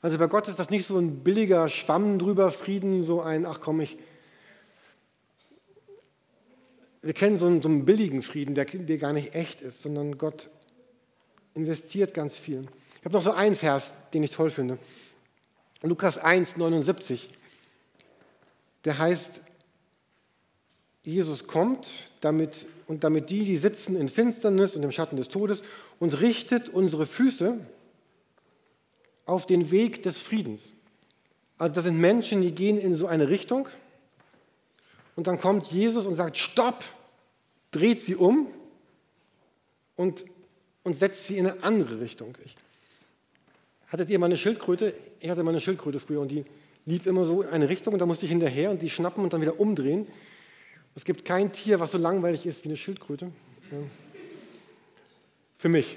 Also 0.00 0.16
bei 0.16 0.28
Gott 0.28 0.46
ist 0.46 0.60
das 0.60 0.70
nicht 0.70 0.86
so 0.86 0.96
ein 0.96 1.24
billiger 1.24 1.68
Schwamm 1.68 2.20
drüber 2.20 2.52
Frieden, 2.52 3.02
so 3.02 3.20
ein, 3.20 3.44
ach 3.44 3.60
komm, 3.60 3.80
ich. 3.80 3.98
Wir 7.02 7.14
kennen 7.14 7.36
so 7.36 7.46
einen, 7.46 7.62
so 7.62 7.68
einen 7.68 7.84
billigen 7.84 8.22
Frieden, 8.22 8.54
der, 8.54 8.66
der 8.66 8.98
gar 8.98 9.12
nicht 9.12 9.34
echt 9.34 9.60
ist, 9.60 9.82
sondern 9.82 10.18
Gott 10.18 10.50
investiert 11.54 12.14
ganz 12.14 12.36
viel. 12.36 12.68
Ich 13.04 13.06
habe 13.06 13.18
noch 13.18 13.22
so 13.22 13.32
einen 13.32 13.54
Vers, 13.54 13.92
den 14.14 14.22
ich 14.22 14.30
toll 14.30 14.50
finde. 14.50 14.78
Lukas 15.82 16.16
1, 16.16 16.56
79. 16.56 17.28
Der 18.86 18.96
heißt, 18.96 19.42
Jesus 21.02 21.46
kommt 21.46 21.86
damit, 22.22 22.66
und 22.86 23.04
damit 23.04 23.28
die, 23.28 23.44
die 23.44 23.58
sitzen 23.58 23.94
in 23.96 24.08
Finsternis 24.08 24.74
und 24.74 24.82
im 24.84 24.90
Schatten 24.90 25.18
des 25.18 25.28
Todes, 25.28 25.64
und 25.98 26.18
richtet 26.22 26.70
unsere 26.70 27.04
Füße 27.04 27.58
auf 29.26 29.44
den 29.44 29.70
Weg 29.70 30.02
des 30.02 30.22
Friedens. 30.22 30.74
Also 31.58 31.74
das 31.74 31.84
sind 31.84 32.00
Menschen, 32.00 32.40
die 32.40 32.52
gehen 32.52 32.78
in 32.78 32.94
so 32.94 33.06
eine 33.06 33.28
Richtung 33.28 33.68
und 35.14 35.26
dann 35.26 35.38
kommt 35.38 35.66
Jesus 35.66 36.06
und 36.06 36.14
sagt, 36.14 36.38
stopp, 36.38 36.82
dreht 37.70 38.00
sie 38.00 38.16
um 38.16 38.48
und, 39.94 40.24
und 40.84 40.96
setzt 40.96 41.26
sie 41.26 41.36
in 41.36 41.46
eine 41.46 41.62
andere 41.62 42.00
Richtung. 42.00 42.38
Ich, 42.42 42.56
Hattet 43.94 44.10
ihr 44.10 44.18
mal 44.18 44.26
eine 44.26 44.36
Schildkröte? 44.36 44.92
Ich 45.20 45.30
hatte 45.30 45.44
mal 45.44 45.52
eine 45.52 45.60
Schildkröte 45.60 46.00
früher 46.00 46.20
und 46.20 46.26
die 46.26 46.44
lief 46.84 47.06
immer 47.06 47.24
so 47.24 47.42
in 47.42 47.50
eine 47.50 47.68
Richtung 47.68 47.92
und 47.92 48.00
da 48.00 48.06
musste 48.06 48.26
ich 48.26 48.32
hinterher 48.32 48.72
und 48.72 48.82
die 48.82 48.90
schnappen 48.90 49.22
und 49.22 49.32
dann 49.32 49.40
wieder 49.40 49.60
umdrehen. 49.60 50.08
Es 50.96 51.04
gibt 51.04 51.24
kein 51.24 51.52
Tier, 51.52 51.78
was 51.78 51.92
so 51.92 51.98
langweilig 51.98 52.44
ist 52.44 52.64
wie 52.64 52.70
eine 52.70 52.76
Schildkröte. 52.76 53.26
Ja. 53.70 53.78
Für 55.58 55.68
mich. 55.68 55.96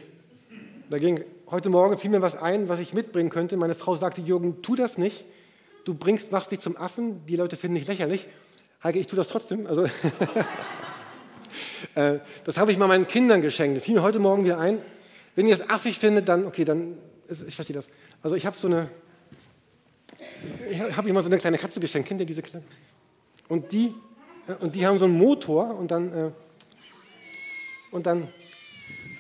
Da 0.92 1.00
ging 1.00 1.24
heute 1.50 1.72
Morgen 1.72 1.98
fiel 1.98 2.12
mir 2.12 2.22
was 2.22 2.36
ein, 2.36 2.70
was 2.70 2.80
ich 2.80 2.94
mitbringen 2.94 3.32
könnte. 3.32 3.58
Meine 3.58 3.74
Frau 3.74 3.96
sagte, 3.96 4.22
Jürgen, 4.22 4.62
tu 4.62 4.76
das 4.76 5.00
nicht. 5.00 5.26
Du 5.84 5.96
bringst, 5.96 6.32
machst 6.32 6.52
dich 6.52 6.60
zum 6.60 6.78
Affen. 6.78 7.26
Die 7.26 7.36
Leute 7.36 7.56
finden 7.56 7.78
dich 7.78 7.88
lächerlich. 7.88 8.28
Heike, 8.84 9.00
ich 9.00 9.08
tue 9.08 9.18
das 9.18 9.28
trotzdem. 9.28 9.66
Also, 9.66 9.86
äh, 11.96 12.20
das 12.44 12.60
habe 12.60 12.72
ich 12.72 12.78
mal 12.78 12.88
meinen 12.88 13.08
Kindern 13.08 13.42
geschenkt. 13.42 13.76
Das 13.76 13.86
fiel 13.86 13.96
mir 13.96 14.04
heute 14.04 14.20
Morgen 14.20 14.46
wieder 14.46 14.60
ein. 14.60 14.78
Wenn 15.34 15.48
ihr 15.48 15.56
es 15.56 15.68
affig 15.68 15.98
findet, 15.98 16.30
dann, 16.30 16.46
okay, 16.46 16.64
dann 16.64 16.94
ich 17.30 17.56
verstehe 17.56 17.76
das. 17.76 17.88
Also 18.22 18.36
ich 18.36 18.46
habe 18.46 18.56
so 18.56 18.68
eine, 18.68 18.90
ich 20.70 20.80
habe 20.80 21.10
immer 21.10 21.22
so 21.22 21.30
eine 21.30 21.38
kleine 21.38 21.58
Katze 21.58 21.80
geschenkt. 21.80 22.08
Kennt 22.08 22.20
ihr 22.20 22.26
diese 22.26 22.42
kleine? 22.42 22.66
Und 23.50 23.72
die 23.72 23.94
und 24.60 24.76
die 24.76 24.86
haben 24.86 24.98
so 24.98 25.06
einen 25.06 25.18
Motor 25.18 25.76
und 25.76 25.92
dann, 25.92 26.14
äh, 26.14 26.32
und 27.92 28.06
dann, 28.06 28.30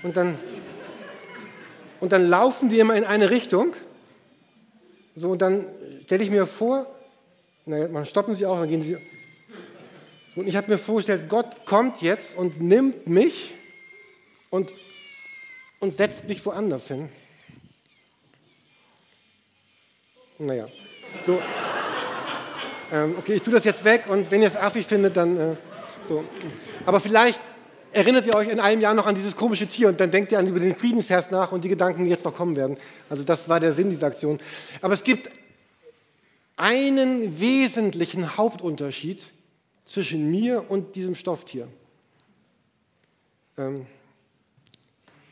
und 0.04 0.16
dann, 0.16 0.38
und 2.00 2.12
dann 2.12 2.30
laufen 2.30 2.70
die 2.70 2.80
immer 2.80 2.96
in 2.96 3.04
eine 3.04 3.30
Richtung. 3.30 3.76
So, 5.16 5.32
und 5.32 5.42
dann 5.42 5.66
stelle 6.06 6.24
ich 6.24 6.30
mir 6.30 6.46
vor, 6.46 6.88
man 7.66 8.06
stoppen 8.06 8.36
sie 8.36 8.46
auch, 8.46 8.60
dann 8.60 8.70
gehen 8.70 8.84
sie. 8.84 8.98
Und 10.36 10.48
ich 10.48 10.56
habe 10.56 10.72
mir 10.72 10.78
vorgestellt, 10.78 11.28
Gott 11.28 11.66
kommt 11.66 12.02
jetzt 12.02 12.38
und 12.38 12.62
nimmt 12.62 13.08
mich 13.08 13.56
und, 14.50 14.72
und 15.80 15.94
setzt 15.94 16.28
mich 16.28 16.46
woanders 16.46 16.88
hin. 16.88 17.10
Naja, 20.40 20.68
so. 21.26 21.40
ähm, 22.92 23.16
okay, 23.18 23.34
ich 23.34 23.42
tue 23.42 23.54
das 23.54 23.64
jetzt 23.64 23.84
weg 23.84 24.04
und 24.08 24.30
wenn 24.30 24.42
ihr 24.42 24.48
es 24.48 24.56
affig 24.56 24.86
findet, 24.86 25.18
dann 25.18 25.36
äh, 25.36 25.56
so. 26.08 26.24
Aber 26.86 27.00
vielleicht 27.00 27.40
erinnert 27.92 28.28
ihr 28.28 28.36
euch 28.36 28.50
in 28.50 28.60
einem 28.60 28.82
Jahr 28.82 28.94
noch 28.94 29.08
an 29.08 29.16
dieses 29.16 29.36
komische 29.36 29.66
Tier 29.66 29.88
und 29.88 30.00
dann 30.00 30.12
denkt 30.12 30.32
ihr 30.32 30.38
an 30.38 30.48
über 30.48 30.60
den 30.60 30.76
Friedensvers 30.76 31.32
nach 31.32 31.52
und 31.52 31.64
die 31.64 31.70
Gedanken, 31.70 32.04
die 32.04 32.12
jetzt 32.12 32.24
noch 32.24 32.36
kommen 32.36 32.56
werden. 32.56 32.78
Also 33.10 33.24
das 33.24 33.50
war 33.50 33.60
der 33.60 33.74
Sinn 33.74 33.90
dieser 33.90 34.08
Aktion. 34.08 34.40
Aber 34.82 34.94
es 34.94 35.04
gibt 35.04 35.32
einen 36.56 37.40
wesentlichen 37.40 38.38
Hauptunterschied 38.38 39.24
zwischen 39.86 40.30
mir 40.30 40.70
und 40.70 40.96
diesem 40.96 41.16
Stofftier. 41.16 41.68
Ähm, 43.58 43.88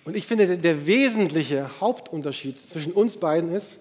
und 0.03 0.15
ich 0.15 0.25
finde, 0.25 0.57
der 0.57 0.85
wesentliche 0.85 1.79
Hauptunterschied 1.79 2.61
zwischen 2.61 2.91
uns 2.91 3.17
beiden 3.17 3.51
ist, 3.51 3.77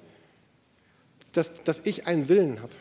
dass, 1.35 1.53
dass 1.64 1.81
ich 1.85 2.07
einen 2.07 2.29
Willen 2.29 2.61
habe. 2.61 2.73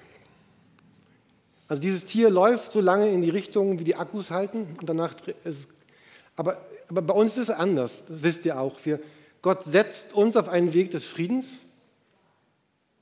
Also 1.68 1.82
dieses 1.82 2.06
Tier 2.06 2.30
läuft 2.30 2.72
so 2.72 2.82
lange 2.82 3.10
in 3.10 3.22
die 3.22 3.30
Richtung, 3.30 3.80
wie 3.80 3.84
die 3.84 3.96
Akkus 3.96 4.32
halten 4.32 4.68
und 4.80 4.88
danach 4.88 5.16
ist 5.44 5.68
aber, 6.36 6.58
aber 6.90 7.02
bei 7.02 7.14
uns 7.14 7.38
ist 7.38 7.50
es 7.50 7.50
anders, 7.50 8.04
das 8.08 8.24
wisst 8.24 8.46
ihr 8.46 8.60
auch. 8.60 8.78
Wir, 8.84 9.00
Gott 9.42 9.64
setzt 9.66 10.14
uns 10.14 10.36
auf 10.36 10.50
einen 10.50 10.74
Weg 10.74 10.92
des 10.92 11.06
Friedens 11.06 11.48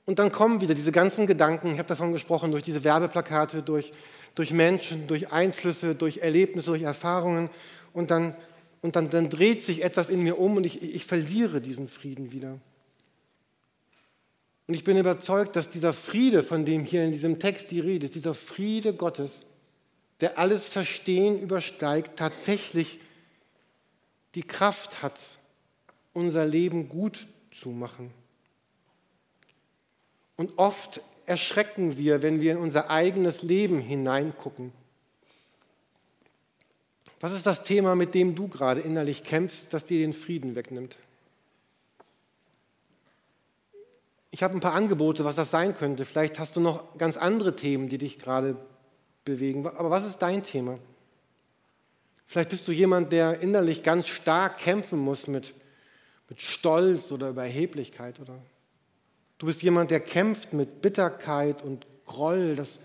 und 0.04 0.18
dann 0.18 0.32
kommen 0.32 0.60
wieder 0.60 0.74
diese 0.74 0.92
ganzen 0.92 1.26
Gedanken, 1.26 1.72
ich 1.72 1.78
habe 1.78 1.88
davon 1.88 2.12
gesprochen, 2.12 2.50
durch 2.50 2.62
diese 2.62 2.84
Werbeplakate, 2.84 3.62
durch, 3.62 3.92
durch 4.34 4.50
Menschen, 4.50 5.06
durch 5.06 5.32
Einflüsse, 5.32 5.94
durch 5.94 6.18
Erlebnisse, 6.18 6.70
durch 6.70 6.82
Erfahrungen 6.82 7.48
und 7.92 8.10
dann, 8.10 8.34
und 8.82 8.96
dann, 8.96 9.08
dann 9.08 9.30
dreht 9.30 9.62
sich 9.62 9.82
etwas 9.82 10.08
in 10.08 10.22
mir 10.22 10.38
um 10.38 10.56
und 10.56 10.64
ich, 10.64 10.82
ich 10.82 11.06
verliere 11.06 11.60
diesen 11.60 11.88
Frieden 11.88 12.32
wieder. 12.32 12.58
Und 14.72 14.76
ich 14.76 14.84
bin 14.84 14.96
überzeugt, 14.96 15.54
dass 15.54 15.68
dieser 15.68 15.92
Friede, 15.92 16.42
von 16.42 16.64
dem 16.64 16.84
hier 16.84 17.04
in 17.04 17.12
diesem 17.12 17.38
Text 17.38 17.70
die 17.70 17.80
Rede 17.80 18.06
ist, 18.06 18.14
dieser 18.14 18.32
Friede 18.32 18.94
Gottes, 18.94 19.42
der 20.22 20.38
alles 20.38 20.66
Verstehen 20.66 21.38
übersteigt, 21.38 22.18
tatsächlich 22.18 22.98
die 24.34 24.44
Kraft 24.44 25.02
hat, 25.02 25.20
unser 26.14 26.46
Leben 26.46 26.88
gut 26.88 27.26
zu 27.50 27.68
machen. 27.68 28.12
Und 30.38 30.56
oft 30.56 31.02
erschrecken 31.26 31.98
wir, 31.98 32.22
wenn 32.22 32.40
wir 32.40 32.52
in 32.52 32.58
unser 32.58 32.88
eigenes 32.88 33.42
Leben 33.42 33.78
hineingucken. 33.78 34.72
Was 37.20 37.32
ist 37.32 37.44
das 37.44 37.62
Thema, 37.62 37.94
mit 37.94 38.14
dem 38.14 38.34
du 38.34 38.48
gerade 38.48 38.80
innerlich 38.80 39.22
kämpfst, 39.22 39.66
das 39.74 39.84
dir 39.84 39.98
den 39.98 40.14
Frieden 40.14 40.54
wegnimmt? 40.54 40.96
Ich 44.42 44.44
habe 44.44 44.56
ein 44.56 44.60
paar 44.60 44.74
Angebote, 44.74 45.24
was 45.24 45.36
das 45.36 45.52
sein 45.52 45.72
könnte. 45.72 46.04
Vielleicht 46.04 46.40
hast 46.40 46.56
du 46.56 46.60
noch 46.60 46.98
ganz 46.98 47.16
andere 47.16 47.54
Themen, 47.54 47.88
die 47.88 47.96
dich 47.96 48.18
gerade 48.18 48.56
bewegen. 49.24 49.64
Aber 49.64 49.88
was 49.88 50.04
ist 50.04 50.18
dein 50.18 50.42
Thema? 50.42 50.80
Vielleicht 52.26 52.48
bist 52.48 52.66
du 52.66 52.72
jemand, 52.72 53.12
der 53.12 53.38
innerlich 53.38 53.84
ganz 53.84 54.08
stark 54.08 54.58
kämpfen 54.58 54.98
muss 54.98 55.28
mit, 55.28 55.54
mit 56.28 56.40
Stolz 56.40 57.12
oder 57.12 57.28
Überheblichkeit. 57.28 58.18
Oder 58.18 58.36
du 59.38 59.46
bist 59.46 59.62
jemand, 59.62 59.92
der 59.92 60.00
kämpft 60.00 60.52
mit 60.52 60.82
Bitterkeit 60.82 61.62
und 61.62 61.86
Groll, 62.04 62.56
dass, 62.56 62.80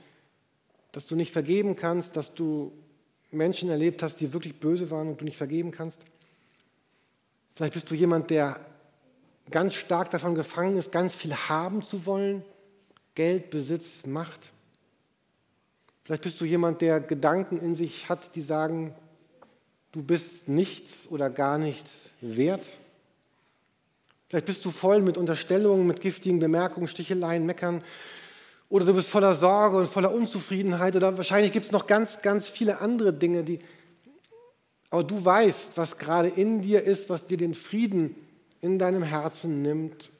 dass 0.91 1.07
du 1.07 1.15
nicht 1.15 1.31
vergeben 1.31 1.75
kannst, 1.75 2.15
dass 2.17 2.35
du 2.35 2.71
Menschen 3.31 3.71
erlebt 3.71 4.03
hast, 4.03 4.17
die 4.17 4.31
wirklich 4.31 4.59
böse 4.59 4.91
waren 4.91 5.07
und 5.07 5.21
du 5.21 5.25
nicht 5.25 5.37
vergeben 5.37 5.71
kannst. 5.71 6.03
Vielleicht 7.55 7.73
bist 7.73 7.89
du 7.89 7.95
jemand, 7.95 8.29
der 8.29 8.59
ganz 9.51 9.73
stark 9.73 10.11
davon 10.11 10.35
gefangen 10.35 10.77
ist, 10.77 10.91
ganz 10.91 11.15
viel 11.15 11.35
haben 11.35 11.81
zu 11.83 12.05
wollen. 12.05 12.43
Geld, 13.15 13.49
Besitz, 13.49 14.05
Macht. 14.05 14.51
Vielleicht 16.03 16.23
bist 16.23 16.39
du 16.39 16.45
jemand, 16.45 16.81
der 16.81 16.99
Gedanken 16.99 17.57
in 17.57 17.75
sich 17.75 18.09
hat, 18.09 18.35
die 18.35 18.41
sagen, 18.41 18.93
du 19.91 20.03
bist 20.03 20.47
nichts 20.47 21.07
oder 21.09 21.29
gar 21.29 21.57
nichts 21.57 22.11
wert. 22.21 22.65
Vielleicht 24.29 24.45
bist 24.45 24.65
du 24.65 24.71
voll 24.71 25.01
mit 25.01 25.17
Unterstellungen, 25.17 25.87
mit 25.87 26.01
giftigen 26.01 26.39
Bemerkungen, 26.39 26.87
Sticheleien, 26.87 27.45
Meckern. 27.45 27.81
Oder 28.69 28.85
du 28.85 28.93
bist 28.93 29.09
voller 29.09 29.35
Sorge 29.35 29.77
und 29.77 29.87
voller 29.87 30.13
Unzufriedenheit. 30.13 30.95
Oder 30.95 31.17
wahrscheinlich 31.17 31.53
gibt 31.53 31.65
es 31.65 31.71
noch 31.71 31.87
ganz, 31.87 32.21
ganz 32.21 32.49
viele 32.49 32.81
andere 32.81 33.13
Dinge, 33.13 33.43
die. 33.43 33.59
Aber 34.89 35.03
du 35.03 35.23
weißt, 35.23 35.71
was 35.75 35.97
gerade 35.97 36.29
in 36.29 36.61
dir 36.61 36.83
ist, 36.83 37.09
was 37.09 37.25
dir 37.25 37.37
den 37.37 37.53
Frieden 37.53 38.15
in 38.61 38.79
deinem 38.79 39.03
Herzen 39.03 39.61
nimmt. 39.61 40.11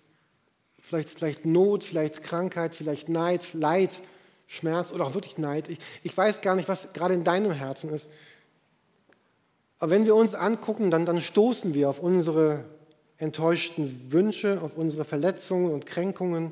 Vielleicht, 0.79 1.09
vielleicht 1.09 1.45
Not, 1.45 1.83
vielleicht 1.83 2.23
Krankheit, 2.23 2.75
vielleicht 2.75 3.09
Neid, 3.09 3.53
Leid, 3.53 3.99
Schmerz 4.47 4.91
oder 4.91 5.05
auch 5.05 5.13
wirklich 5.13 5.37
Neid. 5.37 5.69
Ich, 5.69 5.79
ich 6.03 6.15
weiß 6.15 6.41
gar 6.41 6.55
nicht, 6.55 6.69
was 6.69 6.93
gerade 6.93 7.13
in 7.13 7.23
deinem 7.23 7.51
Herzen 7.51 7.89
ist. 7.89 8.07
Aber 9.79 9.91
wenn 9.91 10.05
wir 10.05 10.15
uns 10.15 10.33
angucken, 10.33 10.89
dann, 10.89 11.05
dann 11.05 11.21
stoßen 11.21 11.73
wir 11.73 11.89
auf 11.89 11.99
unsere 11.99 12.63
enttäuschten 13.17 14.11
Wünsche, 14.11 14.61
auf 14.61 14.77
unsere 14.77 15.05
Verletzungen 15.05 15.71
und 15.71 15.85
Kränkungen, 15.85 16.51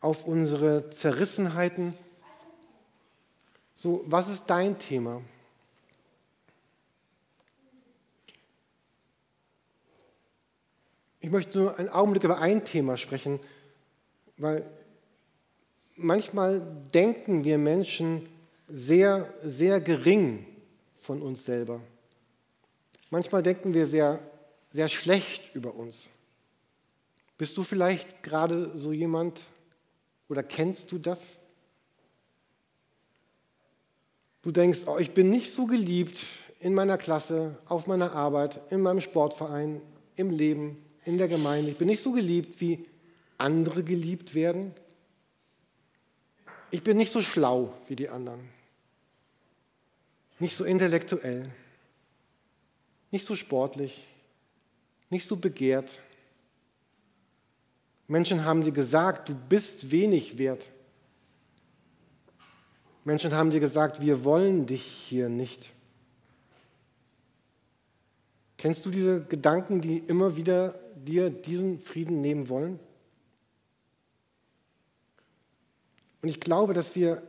auf 0.00 0.24
unsere 0.24 0.90
Zerrissenheiten. 0.90 1.94
So, 3.74 4.04
was 4.06 4.28
ist 4.28 4.44
dein 4.46 4.78
Thema? 4.78 5.22
Ich 11.20 11.30
möchte 11.30 11.58
nur 11.58 11.78
einen 11.78 11.90
Augenblick 11.90 12.24
über 12.24 12.38
ein 12.38 12.64
Thema 12.64 12.96
sprechen, 12.96 13.40
weil 14.38 14.68
manchmal 15.96 16.60
denken 16.94 17.44
wir 17.44 17.58
Menschen 17.58 18.26
sehr, 18.68 19.32
sehr 19.42 19.80
gering 19.80 20.46
von 21.00 21.20
uns 21.20 21.44
selber. 21.44 21.80
Manchmal 23.10 23.42
denken 23.42 23.74
wir 23.74 23.86
sehr, 23.86 24.20
sehr 24.70 24.88
schlecht 24.88 25.54
über 25.54 25.74
uns. 25.74 26.10
Bist 27.36 27.56
du 27.56 27.64
vielleicht 27.64 28.22
gerade 28.22 28.76
so 28.78 28.92
jemand 28.92 29.40
oder 30.28 30.42
kennst 30.42 30.90
du 30.92 30.98
das? 30.98 31.38
Du 34.42 34.52
denkst, 34.52 34.80
oh, 34.86 34.96
ich 34.98 35.12
bin 35.12 35.28
nicht 35.28 35.52
so 35.52 35.66
geliebt 35.66 36.20
in 36.60 36.72
meiner 36.72 36.96
Klasse, 36.96 37.58
auf 37.66 37.86
meiner 37.86 38.12
Arbeit, 38.14 38.72
in 38.72 38.80
meinem 38.80 39.00
Sportverein, 39.00 39.82
im 40.16 40.30
Leben, 40.30 40.82
in 41.04 41.18
der 41.18 41.28
Gemeinde. 41.28 41.70
Ich 41.70 41.78
bin 41.78 41.88
nicht 41.88 42.02
so 42.02 42.12
geliebt, 42.12 42.60
wie 42.60 42.86
andere 43.38 43.82
geliebt 43.82 44.34
werden. 44.34 44.74
Ich 46.70 46.82
bin 46.82 46.96
nicht 46.96 47.10
so 47.10 47.20
schlau 47.20 47.74
wie 47.88 47.96
die 47.96 48.08
anderen, 48.08 48.40
nicht 50.38 50.56
so 50.56 50.64
intellektuell 50.64 51.50
nicht 53.10 53.26
so 53.26 53.34
sportlich, 53.34 54.06
nicht 55.08 55.26
so 55.26 55.36
begehrt. 55.36 55.98
Menschen 58.06 58.44
haben 58.44 58.62
dir 58.62 58.72
gesagt, 58.72 59.28
du 59.28 59.34
bist 59.34 59.90
wenig 59.90 60.38
wert. 60.38 60.68
Menschen 63.04 63.32
haben 63.32 63.50
dir 63.50 63.60
gesagt, 63.60 64.00
wir 64.00 64.24
wollen 64.24 64.66
dich 64.66 64.82
hier 64.82 65.28
nicht. 65.28 65.72
Kennst 68.58 68.84
du 68.84 68.90
diese 68.90 69.24
Gedanken, 69.24 69.80
die 69.80 69.98
immer 69.98 70.36
wieder 70.36 70.78
dir 71.04 71.30
diesen 71.30 71.78
Frieden 71.80 72.20
nehmen 72.20 72.48
wollen? 72.48 72.78
Und 76.22 76.28
ich 76.28 76.40
glaube, 76.40 76.74
dass 76.74 76.94
wir 76.96 77.22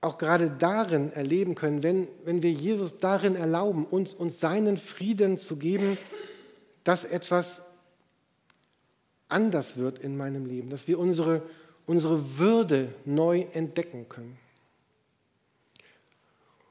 auch 0.00 0.16
gerade 0.16 0.50
darin 0.50 1.10
erleben 1.10 1.54
können, 1.54 1.82
wenn, 1.82 2.08
wenn 2.24 2.42
wir 2.42 2.52
Jesus 2.52 2.98
darin 2.98 3.36
erlauben, 3.36 3.84
uns, 3.84 4.14
uns 4.14 4.40
seinen 4.40 4.78
Frieden 4.78 5.38
zu 5.38 5.56
geben, 5.56 5.98
dass 6.84 7.04
etwas 7.04 7.62
anders 9.28 9.76
wird 9.76 9.98
in 9.98 10.16
meinem 10.16 10.46
Leben, 10.46 10.70
dass 10.70 10.88
wir 10.88 10.98
unsere, 10.98 11.42
unsere 11.86 12.38
Würde 12.38 12.94
neu 13.04 13.42
entdecken 13.52 14.08
können. 14.08 14.38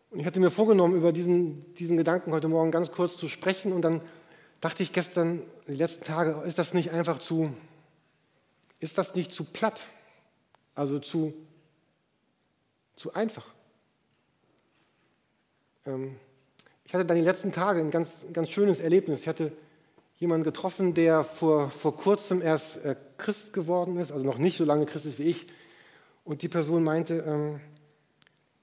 Und 0.09 0.19
ich 0.19 0.25
hatte 0.25 0.39
mir 0.39 0.49
vorgenommen, 0.49 0.95
über 0.95 1.11
diesen, 1.11 1.71
diesen 1.75 1.95
Gedanken 1.95 2.31
heute 2.31 2.47
Morgen 2.47 2.71
ganz 2.71 2.91
kurz 2.91 3.15
zu 3.15 3.27
sprechen 3.27 3.71
und 3.71 3.83
dann 3.83 4.01
dachte 4.61 4.83
ich 4.83 4.93
gestern, 4.93 5.41
die 5.67 5.75
letzten 5.75 6.03
Tage, 6.03 6.41
ist 6.45 6.57
das 6.57 6.73
nicht 6.73 6.91
einfach 6.91 7.19
zu, 7.19 7.53
ist 8.79 8.97
das 8.97 9.15
nicht 9.15 9.33
zu 9.33 9.43
platt, 9.43 9.79
also 10.75 10.99
zu 10.99 11.33
zu 12.99 13.13
einfach. 13.13 13.45
Ähm, 15.85 16.17
ich 16.83 16.93
hatte 16.93 17.05
dann 17.05 17.15
die 17.15 17.23
letzten 17.23 17.53
Tage 17.53 17.79
ein 17.79 17.91
ganz, 17.91 18.25
ganz 18.33 18.49
schönes 18.49 18.81
Erlebnis. 18.81 19.21
Ich 19.21 19.29
hatte 19.29 19.53
jemanden 20.17 20.43
getroffen, 20.43 20.93
der 20.93 21.23
vor, 21.23 21.71
vor 21.71 21.95
kurzem 21.95 22.41
erst 22.41 22.83
äh, 22.83 22.97
Christ 23.17 23.53
geworden 23.53 23.97
ist, 23.97 24.11
also 24.11 24.25
noch 24.25 24.37
nicht 24.37 24.57
so 24.57 24.65
lange 24.65 24.85
Christ 24.85 25.05
ist 25.05 25.17
wie 25.17 25.23
ich. 25.23 25.47
Und 26.25 26.41
die 26.41 26.49
Person 26.49 26.83
meinte, 26.83 27.23
ähm, 27.25 27.61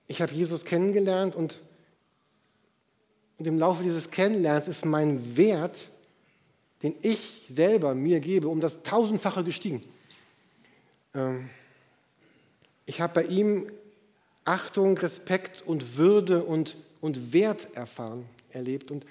ich 0.06 0.20
habe 0.20 0.35
Jesus 0.35 0.66
kennengelernt 0.66 1.35
und, 1.35 1.62
und 3.38 3.46
im 3.46 3.59
Laufe 3.59 3.83
dieses 3.83 4.11
Kennenlernens 4.11 4.68
ist 4.68 4.85
mein 4.85 5.37
Wert, 5.37 5.90
den 6.83 6.94
ich 7.03 7.44
selber 7.49 7.94
mir 7.94 8.20
gebe, 8.20 8.49
um 8.49 8.61
das 8.61 8.83
tausendfache 8.83 9.44
gestiegen. 9.44 9.83
Ähm, 11.14 11.51
ich 12.87 13.01
habe 13.01 13.14
bei 13.14 13.25
ihm 13.25 13.70
Achtung, 14.44 14.96
Respekt 14.99 15.62
und 15.66 15.96
Würde 15.96 16.44
und, 16.44 16.77
und 17.01 17.33
Wert 17.33 17.77
erfahren, 17.77 18.25
erlebt. 18.51 18.90
Und 18.90 19.05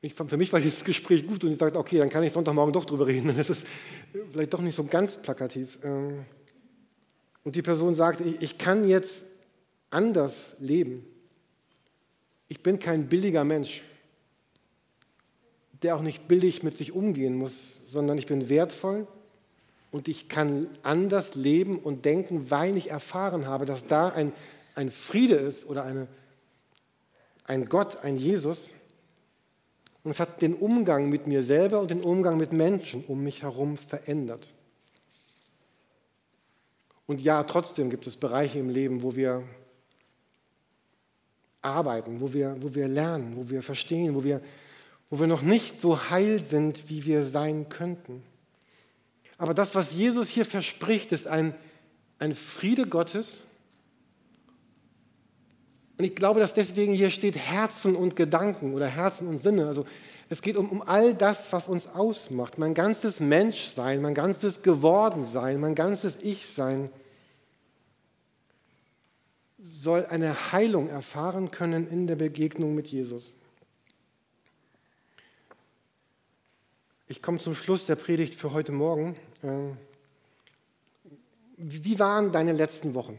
ich, 0.00 0.14
für 0.14 0.36
mich 0.36 0.52
war 0.52 0.60
dieses 0.60 0.82
Gespräch 0.82 1.26
gut 1.26 1.44
und 1.44 1.52
ich 1.52 1.58
sagte, 1.58 1.78
okay, 1.78 1.98
dann 1.98 2.08
kann 2.08 2.22
ich 2.22 2.32
Sonntagmorgen 2.32 2.72
doch 2.72 2.84
drüber 2.84 3.06
reden, 3.06 3.28
dann 3.28 3.36
ist 3.36 3.50
es 3.50 3.64
vielleicht 4.32 4.54
doch 4.54 4.60
nicht 4.60 4.74
so 4.74 4.84
ganz 4.84 5.18
plakativ. 5.18 5.78
Ähm, 5.82 6.24
und 7.44 7.54
die 7.54 7.62
Person 7.62 7.94
sagte, 7.94 8.24
ich 8.24 8.58
kann 8.58 8.88
jetzt 8.88 9.24
anders 9.90 10.54
leben. 10.58 11.04
Ich 12.48 12.62
bin 12.62 12.78
kein 12.78 13.08
billiger 13.08 13.44
Mensch, 13.44 13.82
der 15.82 15.96
auch 15.96 16.02
nicht 16.02 16.26
billig 16.28 16.62
mit 16.62 16.76
sich 16.76 16.92
umgehen 16.92 17.36
muss, 17.36 17.90
sondern 17.90 18.18
ich 18.18 18.26
bin 18.26 18.48
wertvoll 18.48 19.06
und 19.90 20.08
ich 20.08 20.28
kann 20.28 20.66
anders 20.82 21.34
leben 21.34 21.78
und 21.78 22.04
denken, 22.04 22.50
weil 22.50 22.76
ich 22.76 22.90
erfahren 22.90 23.46
habe, 23.46 23.64
dass 23.64 23.86
da 23.86 24.08
ein, 24.08 24.32
ein 24.74 24.90
Friede 24.90 25.36
ist 25.36 25.66
oder 25.66 25.84
eine, 25.84 26.08
ein 27.44 27.68
Gott, 27.68 28.02
ein 28.02 28.16
Jesus. 28.16 28.74
Und 30.04 30.10
es 30.10 30.20
hat 30.20 30.42
den 30.42 30.54
Umgang 30.54 31.08
mit 31.08 31.26
mir 31.26 31.42
selber 31.42 31.80
und 31.80 31.90
den 31.90 32.02
Umgang 32.02 32.38
mit 32.38 32.52
Menschen 32.52 33.04
um 33.04 33.22
mich 33.22 33.42
herum 33.42 33.76
verändert. 33.76 34.48
Und 37.06 37.20
ja, 37.20 37.42
trotzdem 37.44 37.88
gibt 37.88 38.06
es 38.06 38.16
Bereiche 38.16 38.58
im 38.58 38.68
Leben, 38.68 39.02
wo 39.02 39.16
wir 39.16 39.42
arbeiten, 41.62 42.20
wo 42.20 42.32
wir, 42.32 42.56
wo 42.60 42.74
wir 42.74 42.88
lernen, 42.88 43.34
wo 43.36 43.50
wir 43.50 43.62
verstehen, 43.62 44.14
wo 44.14 44.24
wir, 44.24 44.40
wo 45.10 45.18
wir 45.18 45.26
noch 45.26 45.42
nicht 45.42 45.80
so 45.80 46.10
heil 46.10 46.40
sind, 46.40 46.88
wie 46.88 47.04
wir 47.04 47.24
sein 47.24 47.68
könnten. 47.68 48.22
Aber 49.38 49.54
das, 49.54 49.74
was 49.74 49.92
Jesus 49.92 50.28
hier 50.28 50.44
verspricht, 50.44 51.12
ist 51.12 51.26
ein, 51.26 51.54
ein 52.18 52.34
Friede 52.34 52.86
Gottes. 52.86 53.44
Und 55.96 56.04
ich 56.04 56.14
glaube, 56.14 56.40
dass 56.40 56.54
deswegen 56.54 56.92
hier 56.92 57.10
steht 57.10 57.36
Herzen 57.36 57.96
und 57.96 58.16
Gedanken 58.16 58.74
oder 58.74 58.86
Herzen 58.86 59.28
und 59.28 59.40
Sinne. 59.40 59.66
Also 59.66 59.86
es 60.28 60.42
geht 60.42 60.56
um, 60.56 60.68
um 60.68 60.82
all 60.82 61.14
das, 61.14 61.52
was 61.52 61.68
uns 61.68 61.88
ausmacht. 61.88 62.58
Mein 62.58 62.74
ganzes 62.74 63.20
Menschsein, 63.20 64.02
mein 64.02 64.14
ganzes 64.14 64.62
Gewordensein, 64.62 65.60
mein 65.60 65.74
ganzes 65.74 66.18
Ich-Sein 66.20 66.90
soll 69.58 70.06
eine 70.06 70.52
Heilung 70.52 70.88
erfahren 70.88 71.50
können 71.50 71.88
in 71.88 72.06
der 72.06 72.16
Begegnung 72.16 72.74
mit 72.74 72.86
Jesus. 72.88 73.36
Ich 77.08 77.22
komme 77.22 77.38
zum 77.38 77.54
Schluss 77.54 77.86
der 77.86 77.96
Predigt 77.96 78.34
für 78.34 78.52
heute 78.52 78.70
Morgen. 78.70 79.16
Ähm, 79.42 79.76
wie 81.56 81.98
waren 81.98 82.30
deine 82.30 82.52
letzten 82.52 82.94
Wochen? 82.94 83.18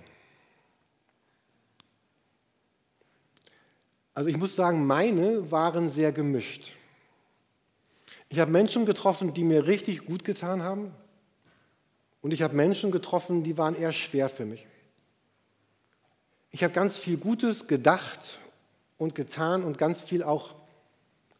Also 4.13 4.29
ich 4.29 4.37
muss 4.37 4.55
sagen, 4.55 4.85
meine 4.85 5.51
waren 5.51 5.89
sehr 5.89 6.11
gemischt. 6.11 6.73
Ich 8.29 8.39
habe 8.39 8.51
Menschen 8.51 8.85
getroffen, 8.85 9.33
die 9.33 9.43
mir 9.43 9.65
richtig 9.65 10.05
gut 10.05 10.23
getan 10.23 10.61
haben. 10.61 10.93
Und 12.21 12.31
ich 12.31 12.41
habe 12.41 12.55
Menschen 12.55 12.91
getroffen, 12.91 13.43
die 13.43 13.57
waren 13.57 13.75
eher 13.75 13.93
schwer 13.93 14.29
für 14.29 14.45
mich. 14.45 14.67
Ich 16.51 16.63
habe 16.63 16.73
ganz 16.73 16.97
viel 16.97 17.17
Gutes 17.17 17.67
gedacht 17.67 18.39
und 18.97 19.15
getan 19.15 19.63
und 19.63 19.77
ganz 19.77 20.01
viel 20.01 20.23
auch, 20.23 20.55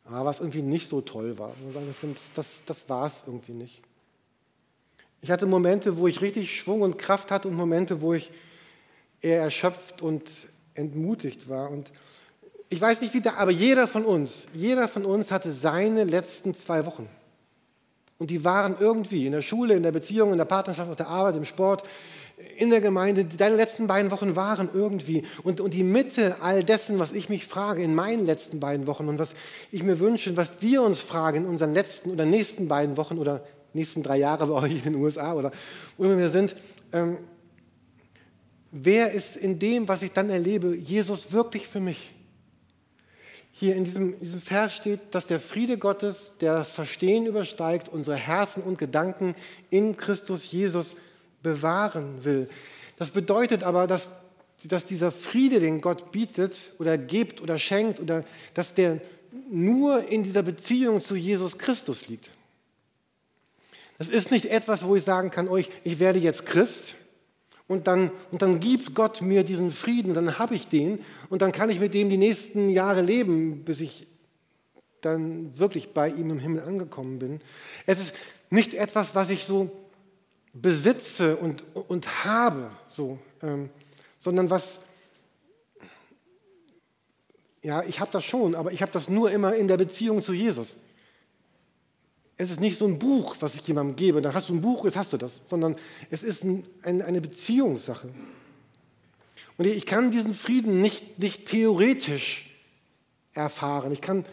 ah, 0.06 0.24
was 0.24 0.40
irgendwie 0.40 0.62
nicht 0.62 0.88
so 0.88 1.02
toll 1.02 1.38
war. 1.40 1.54
Das, 1.88 2.32
das, 2.36 2.62
das 2.66 2.90
war 2.90 3.08
es 3.08 3.16
irgendwie 3.26 3.54
nicht. 3.54 3.82
Ich 5.22 5.32
hatte 5.32 5.46
Momente, 5.46 5.98
wo 5.98 6.08
ich 6.08 6.22
richtig 6.22 6.60
Schwung 6.60 6.82
und 6.82 6.98
Kraft 6.98 7.32
hatte 7.32 7.48
und 7.48 7.56
Momente, 7.56 8.02
wo 8.02 8.14
ich 8.14 8.32
eher 9.22 9.42
erschöpft 9.42 10.02
und 10.02 10.24
entmutigt 10.76 11.50
war. 11.50 11.70
Und 11.70 11.92
ich 12.70 12.80
weiß 12.80 13.02
nicht 13.02 13.14
wie 13.14 13.22
da, 13.22 13.34
aber 13.34 13.52
jeder 13.52 13.88
von 13.88 14.06
uns, 14.06 14.44
jeder 14.54 14.88
von 14.88 15.06
uns 15.06 15.32
hatte 15.32 15.52
seine 15.52 16.04
letzten 16.04 16.56
zwei 16.56 16.86
Wochen. 16.86 17.10
Und 18.18 18.30
die 18.30 18.44
waren 18.46 18.76
irgendwie 18.80 19.26
in 19.26 19.32
der 19.32 19.42
Schule, 19.42 19.76
in 19.76 19.84
der 19.84 19.92
Beziehung, 19.92 20.32
in 20.32 20.38
der 20.38 20.46
Partnerschaft, 20.46 20.90
auf 20.90 20.96
der 20.96 21.08
Arbeit, 21.08 21.36
im 21.36 21.46
Sport, 21.46 21.84
in 22.58 22.70
der 22.70 22.82
Gemeinde. 22.82 23.26
Deine 23.26 23.56
letzten 23.56 23.88
beiden 23.88 24.12
Wochen 24.12 24.36
waren 24.36 24.70
irgendwie. 24.74 25.24
Und, 25.44 25.62
und 25.62 25.74
die 25.74 25.84
Mitte 25.84 26.38
all 26.42 26.64
dessen, 26.64 27.00
was 27.00 27.12
ich 27.12 27.30
mich 27.30 27.46
frage 27.46 27.84
in 27.84 27.96
meinen 27.96 28.26
letzten 28.26 28.60
beiden 28.60 28.88
Wochen 28.88 29.08
und 29.08 29.20
was 29.20 29.34
ich 29.72 29.84
mir 29.84 30.00
wünsche, 30.00 30.36
was 30.38 30.52
wir 30.60 30.82
uns 30.82 31.00
fragen 31.00 31.40
in 31.40 31.46
unseren 31.46 31.74
letzten 31.74 32.12
oder 32.12 32.26
nächsten 32.26 32.68
beiden 32.68 32.98
Wochen 32.98 33.18
oder 33.18 33.44
nächsten 33.74 34.04
drei 34.04 34.18
Jahre 34.18 34.48
bei 34.48 34.54
euch 34.54 34.72
in 34.72 34.82
den 34.82 34.96
USA 34.96 35.34
oder 35.34 35.52
wo 35.98 36.06
immer 36.06 36.18
wir 36.18 36.30
sind, 36.30 36.56
ähm, 36.92 37.18
wer 38.72 39.12
ist 39.12 39.36
in 39.36 39.60
dem, 39.60 39.88
was 39.88 40.02
ich 40.02 40.12
dann 40.12 40.30
erlebe, 40.30 40.76
Jesus 40.76 41.32
wirklich 41.32 41.68
für 41.68 41.80
mich? 41.80 42.14
Hier 43.52 43.76
in 43.76 43.84
diesem, 43.84 44.18
diesem 44.18 44.42
Vers 44.42 44.74
steht, 44.74 45.00
dass 45.12 45.26
der 45.26 45.40
Friede 45.40 45.78
Gottes, 45.78 46.34
der 46.40 46.60
das 46.60 46.70
Verstehen 46.70 47.26
übersteigt, 47.26 47.90
unsere 47.90 48.16
Herzen 48.16 48.64
und 48.64 48.78
Gedanken 48.78 49.36
in 49.70 49.98
Christus 49.98 50.50
Jesus 50.50 50.96
bewahren 51.42 52.24
will. 52.24 52.50
Das 52.98 53.12
bedeutet 53.12 53.64
aber, 53.64 53.88
dass, 53.88 54.10
dass 54.64 54.86
dieser 54.86 55.12
Friede, 55.12 55.60
den 55.60 55.82
Gott 55.82 56.12
bietet 56.12 56.72
oder 56.80 56.98
gibt 56.98 57.42
oder 57.42 57.60
schenkt, 57.60 58.00
oder 58.00 58.24
dass 58.54 58.74
der 58.74 59.02
nur 59.50 60.04
in 60.08 60.24
dieser 60.24 60.44
Beziehung 60.44 61.02
zu 61.02 61.16
Jesus 61.16 61.58
Christus 61.58 62.08
liegt. 62.08 62.30
Das 63.98 64.08
ist 64.08 64.32
nicht 64.32 64.46
etwas, 64.46 64.86
wo 64.86 64.96
ich 64.96 65.04
sagen 65.04 65.30
kann, 65.30 65.48
euch, 65.48 65.70
ich 65.84 66.00
werde 66.00 66.20
jetzt 66.20 66.46
Christ 66.46 66.96
und 67.68 67.88
dann, 67.88 68.12
und 68.32 68.42
dann 68.42 68.60
gibt 68.60 68.96
Gott 68.96 69.22
mir 69.22 69.44
diesen 69.44 69.72
Frieden, 69.72 70.14
dann 70.14 70.40
habe 70.40 70.56
ich 70.56 70.68
den 70.68 71.00
und 71.30 71.42
dann 71.42 71.52
kann 71.52 71.70
ich 71.70 71.80
mit 71.80 71.94
dem 71.94 72.10
die 72.10 72.18
nächsten 72.18 72.70
Jahre 72.70 73.02
leben, 73.02 73.64
bis 73.64 73.82
ich 73.82 74.08
dann 75.02 75.58
wirklich 75.58 75.94
bei 75.94 76.10
ihm 76.10 76.32
im 76.32 76.40
Himmel 76.40 76.64
angekommen 76.64 77.20
bin. 77.20 77.42
Es 77.86 78.00
ist 78.00 78.14
nicht 78.50 78.74
etwas, 78.74 79.16
was 79.16 79.30
ich 79.30 79.46
so 79.46 79.70
besitze 80.62 81.38
und, 81.38 81.64
und 81.74 82.26
habe, 82.26 82.72
so, 82.88 83.20
ähm, 83.42 83.70
sondern 84.18 84.50
was, 84.50 84.80
ja, 87.64 87.84
ich 87.84 88.00
habe 88.00 88.12
das 88.12 88.24
schon, 88.24 88.56
aber 88.56 88.72
ich 88.72 88.82
habe 88.82 88.92
das 88.92 89.10
nur 89.10 89.32
immer 89.32 89.56
in 89.56 89.68
der 89.68 89.78
Beziehung 89.78 90.22
zu 90.22 90.34
Jesus. 90.34 90.78
Es 92.38 92.50
ist 92.50 92.62
nicht 92.62 92.78
so 92.78 92.86
ein 92.86 93.00
Buch, 93.00 93.36
was 93.42 93.56
ich 93.56 93.68
jemandem 93.68 93.96
gebe, 93.96 94.22
dann 94.22 94.34
hast 94.34 94.50
du 94.50 94.54
ein 94.54 94.62
Buch, 94.62 94.86
jetzt 94.86 94.96
hast 94.96 95.12
du 95.12 95.18
das, 95.18 95.42
sondern 95.46 95.76
es 96.10 96.24
ist 96.24 96.44
ein, 96.44 96.66
ein, 96.84 97.02
eine 97.02 97.20
Beziehungssache. 97.20 98.10
Und 99.58 99.66
ich 99.66 99.86
kann 99.86 100.10
diesen 100.10 100.34
Frieden 100.34 100.80
nicht, 100.80 101.20
nicht 101.20 101.48
theoretisch 101.48 102.50
erfahren. 103.34 103.92
Ich 103.92 104.00
kann, 104.00 104.24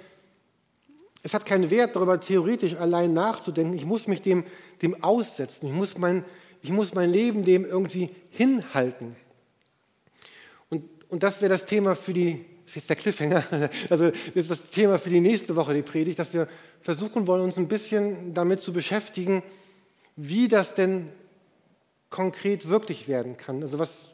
es 1.25 1.35
hat 1.35 1.47
keinen 1.47 1.71
Wert, 1.71 1.97
darüber 1.97 2.21
theoretisch 2.21 2.77
allein 2.77 3.12
nachzudenken. 3.12 3.75
Ich 3.75 3.85
muss 3.85 4.07
mich 4.07 4.23
dem, 4.23 4.45
dem 4.83 5.03
aussetzen. 5.03 5.67
Ich 5.67 5.73
muss, 5.73 5.99
mein, 5.99 6.25
ich 6.62 6.71
muss 6.71 6.95
mein 6.95 7.11
Leben 7.11 7.45
dem 7.45 7.65
irgendwie 7.65 8.11
hinhalten. 8.31 9.17
Und, 10.69 10.85
und 11.09 11.23
das 11.23 11.41
wäre 11.41 11.51
das 11.51 11.65
Thema 11.65 11.95
für 11.95 12.12
die, 12.12 12.45
das 12.65 12.71
ist 12.73 12.77
jetzt 12.77 12.91
der 12.91 12.97
Cliffhanger, 12.97 13.45
also 13.91 14.11
das 14.11 14.35
ist 14.35 14.51
das 14.51 14.71
Thema 14.71 14.99
für 14.99 15.11
die 15.11 15.21
nächste 15.21 15.57
Woche, 15.57 15.75
die 15.75 15.83
Predigt, 15.83 16.19
dass 16.19 16.35
wir 16.35 16.49
versuchen 16.83 17.27
wollen, 17.27 17.43
uns 17.43 17.57
ein 17.57 17.69
bisschen 17.69 18.35
damit 18.35 18.61
zu 18.61 18.73
beschäftigen, 18.73 19.43
wie 20.17 20.49
das 20.49 20.75
denn 20.75 21.09
konkret 22.11 22.69
wirklich 22.69 23.09
werden 23.09 23.37
kann. 23.37 23.62
Also 23.62 23.79
was, 23.79 24.09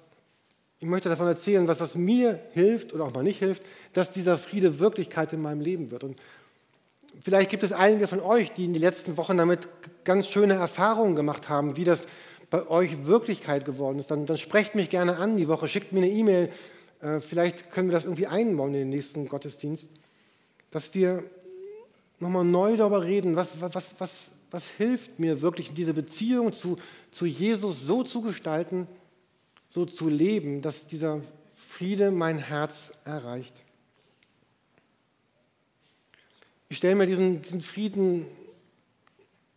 ich 0.80 0.86
möchte 0.86 1.08
davon 1.08 1.26
erzählen, 1.26 1.68
was, 1.68 1.80
was 1.80 1.94
mir 1.94 2.40
hilft 2.52 2.92
oder 2.92 3.04
auch 3.04 3.14
mal 3.14 3.22
nicht 3.22 3.38
hilft, 3.38 3.62
dass 3.92 4.10
dieser 4.10 4.38
Friede 4.38 4.80
Wirklichkeit 4.80 5.32
in 5.32 5.40
meinem 5.40 5.60
Leben 5.60 5.90
wird. 5.90 6.02
Und 6.02 6.18
vielleicht 7.20 7.50
gibt 7.50 7.62
es 7.62 7.72
einige 7.72 8.08
von 8.08 8.20
euch, 8.20 8.52
die 8.52 8.64
in 8.64 8.72
den 8.72 8.82
letzten 8.82 9.16
Wochen 9.16 9.36
damit 9.36 9.68
ganz 10.04 10.28
schöne 10.28 10.54
Erfahrungen 10.54 11.14
gemacht 11.14 11.48
haben, 11.48 11.76
wie 11.76 11.84
das 11.84 12.06
bei 12.50 12.66
euch 12.68 13.06
Wirklichkeit 13.06 13.64
geworden 13.64 13.98
ist. 13.98 14.10
Dann, 14.10 14.26
dann 14.26 14.38
sprecht 14.38 14.74
mich 14.74 14.90
gerne 14.90 15.16
an 15.16 15.36
die 15.36 15.48
Woche, 15.48 15.68
schickt 15.68 15.92
mir 15.92 16.00
eine 16.00 16.10
E-Mail. 16.10 16.50
Äh, 17.00 17.20
vielleicht 17.20 17.70
können 17.70 17.88
wir 17.88 17.94
das 17.94 18.04
irgendwie 18.04 18.26
einbauen 18.26 18.74
in 18.74 18.80
den 18.80 18.88
nächsten 18.90 19.26
Gottesdienst, 19.26 19.88
dass 20.70 20.94
wir 20.94 21.24
nochmal 22.20 22.44
neu 22.44 22.76
darüber 22.76 23.04
reden, 23.04 23.36
was, 23.36 23.60
was, 23.60 23.94
was, 23.98 24.10
was 24.50 24.64
hilft 24.76 25.18
mir 25.18 25.40
wirklich, 25.40 25.72
diese 25.74 25.94
Beziehung 25.94 26.52
zu, 26.52 26.78
zu 27.10 27.26
Jesus 27.26 27.80
so 27.80 28.02
zu 28.04 28.22
gestalten, 28.22 28.86
so 29.66 29.86
zu 29.86 30.08
leben, 30.08 30.60
dass 30.60 30.86
dieser 30.86 31.20
Friede 31.56 32.10
mein 32.10 32.38
Herz 32.38 32.92
erreicht. 33.04 33.54
Ich 36.72 36.78
stelle 36.78 36.94
mir 36.94 37.06
diesen, 37.06 37.42
diesen 37.42 37.60
Frieden 37.60 38.24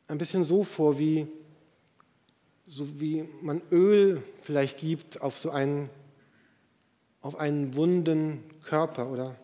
ein 0.10 0.18
bisschen 0.18 0.44
so 0.44 0.66
vor, 0.66 1.00
wie, 1.00 1.26
so 2.68 3.00
wie 3.00 3.24
man 3.42 3.62
Öl 3.72 4.22
vielleicht 4.42 4.80
gibt 4.80 5.22
auf 5.22 5.40
so 5.40 5.50
einen, 5.50 5.90
auf 7.22 7.38
einen 7.38 7.74
wunden 7.74 8.44
Körper 8.66 9.10
oder 9.10 9.38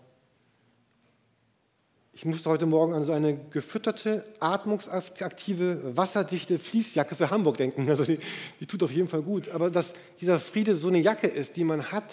ich 2.11 2.25
musste 2.25 2.49
heute 2.49 2.65
Morgen 2.65 2.93
an 2.93 3.05
so 3.05 3.13
eine 3.13 3.37
gefütterte, 3.37 4.25
atmungsaktive, 4.41 5.95
wasserdichte 5.95 6.59
Fließjacke 6.59 7.15
für 7.15 7.29
Hamburg 7.29 7.55
denken. 7.55 7.87
Also 7.89 8.03
die, 8.03 8.19
die 8.59 8.65
tut 8.65 8.83
auf 8.83 8.91
jeden 8.91 9.07
Fall 9.07 9.21
gut. 9.21 9.47
Aber 9.47 9.71
dass 9.71 9.93
dieser 10.19 10.41
Friede 10.41 10.75
so 10.75 10.89
eine 10.89 10.99
Jacke 10.99 11.27
ist, 11.27 11.55
die 11.55 11.63
man 11.63 11.89
hat, 11.93 12.11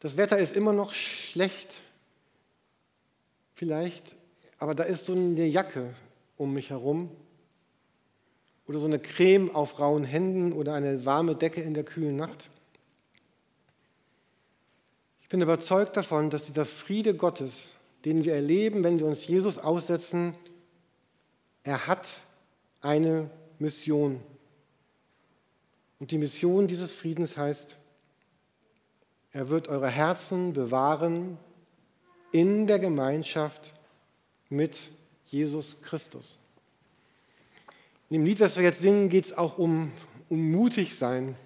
das 0.00 0.18
Wetter 0.18 0.36
ist 0.36 0.54
immer 0.54 0.74
noch 0.74 0.92
schlecht, 0.92 1.68
vielleicht, 3.54 4.17
aber 4.58 4.74
da 4.74 4.84
ist 4.84 5.04
so 5.04 5.12
eine 5.12 5.46
Jacke 5.46 5.94
um 6.36 6.52
mich 6.52 6.70
herum 6.70 7.10
oder 8.66 8.78
so 8.78 8.86
eine 8.86 8.98
Creme 8.98 9.54
auf 9.54 9.78
rauen 9.78 10.04
Händen 10.04 10.52
oder 10.52 10.74
eine 10.74 11.04
warme 11.04 11.34
Decke 11.34 11.60
in 11.62 11.74
der 11.74 11.84
kühlen 11.84 12.16
Nacht. 12.16 12.50
Ich 15.22 15.28
bin 15.28 15.40
überzeugt 15.40 15.96
davon, 15.96 16.30
dass 16.30 16.44
dieser 16.44 16.64
Friede 16.64 17.14
Gottes, 17.14 17.72
den 18.04 18.24
wir 18.24 18.34
erleben, 18.34 18.84
wenn 18.84 18.98
wir 18.98 19.06
uns 19.06 19.26
Jesus 19.26 19.58
aussetzen, 19.58 20.34
er 21.62 21.86
hat 21.86 22.06
eine 22.80 23.30
Mission. 23.58 24.20
Und 25.98 26.10
die 26.10 26.18
Mission 26.18 26.66
dieses 26.66 26.92
Friedens 26.92 27.36
heißt, 27.36 27.76
er 29.32 29.48
wird 29.48 29.68
eure 29.68 29.88
Herzen 29.88 30.52
bewahren 30.52 31.38
in 32.32 32.66
der 32.66 32.78
Gemeinschaft 32.78 33.74
mit 34.50 34.90
Jesus 35.24 35.80
Christus. 35.82 36.38
In 38.10 38.20
dem 38.20 38.24
Lied, 38.24 38.40
das 38.40 38.56
wir 38.56 38.62
jetzt 38.62 38.80
singen, 38.80 39.08
geht 39.08 39.26
es 39.26 39.36
auch 39.36 39.58
um, 39.58 39.92
um 40.28 40.50
mutig 40.50 40.96
sein, 40.96 41.36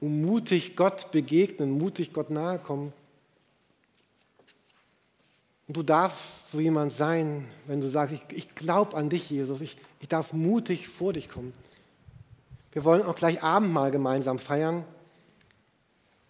um 0.00 0.22
mutig 0.22 0.76
Gott 0.76 1.10
begegnen, 1.10 1.70
mutig 1.70 2.12
Gott 2.12 2.30
nahe 2.30 2.58
kommen. 2.58 2.92
Und 5.66 5.76
du 5.76 5.82
darfst 5.82 6.50
so 6.50 6.60
jemand 6.60 6.92
sein, 6.92 7.48
wenn 7.66 7.80
du 7.80 7.88
sagst, 7.88 8.14
ich, 8.14 8.22
ich 8.36 8.54
glaube 8.54 8.96
an 8.96 9.10
dich, 9.10 9.28
Jesus, 9.30 9.60
ich, 9.60 9.76
ich 10.00 10.08
darf 10.08 10.32
mutig 10.32 10.86
vor 10.86 11.12
dich 11.12 11.28
kommen. 11.28 11.52
Wir 12.70 12.84
wollen 12.84 13.02
auch 13.02 13.16
gleich 13.16 13.42
Abendmahl 13.42 13.90
gemeinsam 13.90 14.38
feiern. 14.38 14.84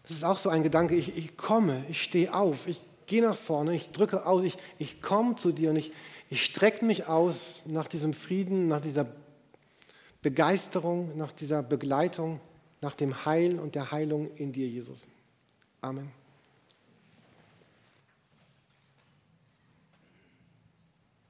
Das 0.05 0.12
ist 0.12 0.25
auch 0.25 0.38
so 0.38 0.49
ein 0.49 0.62
Gedanke, 0.62 0.94
ich, 0.94 1.16
ich 1.18 1.37
komme, 1.37 1.85
ich 1.90 2.03
stehe 2.03 2.33
auf, 2.33 2.66
ich 2.66 2.81
gehe 3.07 3.23
nach 3.23 3.37
vorne, 3.37 3.75
ich 3.75 3.90
drücke 3.90 4.27
aus, 4.27 4.42
ich, 4.42 4.57
ich 4.79 5.01
komme 5.01 5.37
zu 5.37 5.53
dir 5.53 5.71
und 5.71 5.77
ich, 5.77 5.92
ich 6.31 6.45
strecke 6.45 6.85
mich 6.85 7.07
aus 7.07 7.62
nach 7.66 7.88
diesem 7.88 8.12
Frieden, 8.12 8.69
nach 8.69 8.81
dieser 8.81 9.07
Begeisterung, 10.23 11.16
nach 11.16 11.33
dieser 11.33 11.62
Begleitung, 11.62 12.40
nach 12.81 12.95
dem 12.95 13.25
Heil 13.25 13.59
und 13.59 13.75
der 13.75 13.92
Heilung 13.92 14.31
in 14.37 14.53
dir, 14.53 14.66
Jesus. 14.66 15.07
Amen. 15.81 16.11